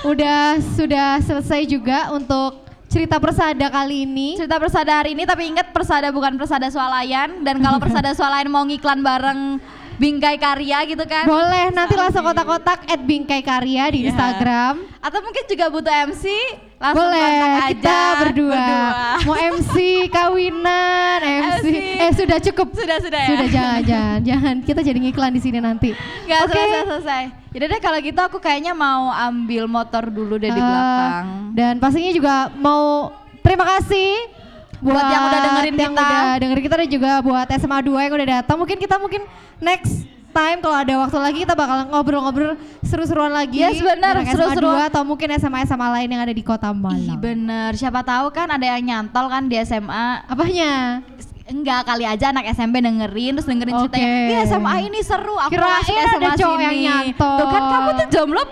udah 0.02 0.40
sudah 0.72 1.08
selesai 1.20 1.62
juga 1.64 2.10
untuk 2.10 2.61
cerita 2.92 3.16
persada 3.16 3.72
kali 3.72 4.04
ini. 4.04 4.36
cerita 4.36 4.60
persada 4.60 5.00
hari 5.00 5.16
ini 5.16 5.24
tapi 5.24 5.48
ingat 5.48 5.72
persada 5.72 6.12
bukan 6.12 6.36
persada 6.36 6.68
swalayan 6.68 7.40
dan 7.40 7.56
kalau 7.64 7.80
persada 7.82 8.12
swalayan 8.12 8.52
mau 8.52 8.68
ngiklan 8.68 9.00
bareng 9.00 9.56
bingkai 9.94 10.36
karya 10.36 10.78
gitu 10.84 11.04
kan 11.04 11.24
Boleh 11.24 11.68
nanti 11.68 11.94
langsung 11.94 12.22
kotak-kotak 12.22 12.84
at 12.84 13.00
Bingkai 13.00 13.40
Karya 13.40 13.84
di 13.88 13.98
Iya. 14.00 14.08
Instagram. 14.08 14.74
atau 14.98 15.18
mungkin 15.18 15.44
juga 15.44 15.66
butuh 15.66 15.94
MC 16.06 16.24
langsung 16.76 17.02
Boleh 17.04 17.22
kontak 17.22 17.50
aja 17.50 17.66
kita 17.68 17.98
berdua. 18.20 18.66
Mau 19.20 19.34
MC 19.34 19.74
kawinan, 20.08 21.18
MC. 21.42 21.64
MC. 21.64 21.66
Eh 21.98 22.10
sudah 22.12 22.38
cukup. 22.40 22.66
sudah 22.72 22.98
sudah 22.98 23.20
ya 23.20 23.28
Sudah 23.28 23.48
jangan 23.48 23.80
jangan 23.82 24.18
jangan 24.22 24.54
kita 24.60 24.80
jadi 24.80 24.98
ngiklan 25.00 25.32
di 25.32 25.40
sini 25.40 25.58
nanti. 25.58 25.90
nggak 26.24 26.40
Oke. 26.40 26.54
selesai 26.54 26.82
selesai 26.88 27.22
Yaudah 27.52 27.68
deh 27.68 27.80
kalau 27.80 27.98
gitu 28.00 28.16
aku 28.18 28.38
kayaknya 28.38 28.72
mau 28.72 29.10
ambil 29.10 29.66
motor 29.66 30.06
dulu 30.06 30.36
deh 30.36 30.48
di 30.48 30.56
Eh, 30.56 30.64
belakang 30.64 31.24
Dan 31.52 31.74
pastinya 31.76 32.10
juga 32.10 32.34
mau 32.54 33.12
terima 33.38 33.66
kasih 33.68 34.08
Buat 34.82 35.04
yang 35.08 35.22
udah 35.30 35.40
dengerin 35.40 35.74
yang 35.78 35.94
kita. 35.94 36.02
udah 36.02 36.36
dengerin 36.42 36.64
kita 36.66 36.76
dan 36.82 36.88
juga 36.90 37.10
buat 37.22 37.46
SMA 37.54 37.78
2 37.86 38.04
yang 38.06 38.14
udah 38.18 38.28
datang. 38.42 38.56
Mungkin 38.58 38.76
kita 38.82 38.98
mungkin 38.98 39.22
next 39.62 40.10
time 40.32 40.58
kalau 40.64 40.76
ada 40.80 40.94
waktu 41.06 41.18
lagi 41.20 41.38
kita 41.44 41.54
bakal 41.54 41.86
ngobrol-ngobrol 41.92 42.56
seru-seruan 42.82 43.30
lagi. 43.30 43.62
Yes, 43.62 43.78
benar, 43.78 44.16
SMA 44.24 44.32
seru-seruan. 44.32 44.88
2 44.88 44.90
atau 44.90 45.02
mungkin 45.04 45.28
SMA-SMA 45.36 45.88
lain 46.00 46.08
yang 46.08 46.22
ada 46.24 46.34
di 46.34 46.42
Kota 46.42 46.72
Ih 46.72 46.80
Malang. 46.80 47.20
bener 47.20 47.70
siapa 47.76 48.00
tahu 48.02 48.32
kan 48.32 48.48
ada 48.48 48.64
yang 48.64 48.82
nyantol 48.82 49.28
kan 49.28 49.46
di 49.46 49.60
SMA 49.62 50.24
Apanya? 50.26 51.04
Enggak 51.42 51.84
kali 51.84 52.08
aja 52.08 52.32
anak 52.32 52.48
SMP 52.54 52.80
dengerin 52.80 53.36
terus 53.36 53.44
dengerin 53.44 53.74
Oke. 53.76 53.82
ceritanya 53.92 54.08
Ih 54.08 54.38
SMA 54.48 54.74
ini 54.88 54.98
seru 55.04 55.36
aku 55.36 55.52
Kirain 55.52 55.84
masuk 55.84 55.94
ada 55.94 56.08
SMA 56.16 56.32
cowok 56.40 56.58
yang 56.58 56.72
sini 56.72 56.86
nyantol. 56.88 57.36
Tuh 57.38 57.46
kan 57.46 57.62
kamu 57.62 57.90
tuh 57.92 58.06
jomblo 58.08 58.42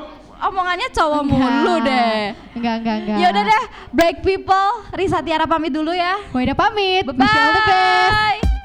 omongannya 0.43 0.89
cowok 0.91 1.23
mulu 1.23 1.75
deh 1.81 2.33
Enggak, 2.51 2.75
enggak, 2.81 2.97
enggak. 2.99 3.17
Ya 3.17 3.27
udah 3.29 3.43
deh 3.45 3.63
break 3.91 4.17
people 4.21 4.69
Risa 4.93 5.21
Tiara 5.21 5.45
pamit 5.45 5.71
dulu 5.71 5.93
ya 5.93 6.19
udah 6.31 6.57
pamit. 6.57 7.05
Bye 7.05 7.15
Wish 7.15 7.31
you 7.31 7.41
all 7.41 7.53
the 7.53 7.65
best. 7.65 8.11
bye 8.11 8.60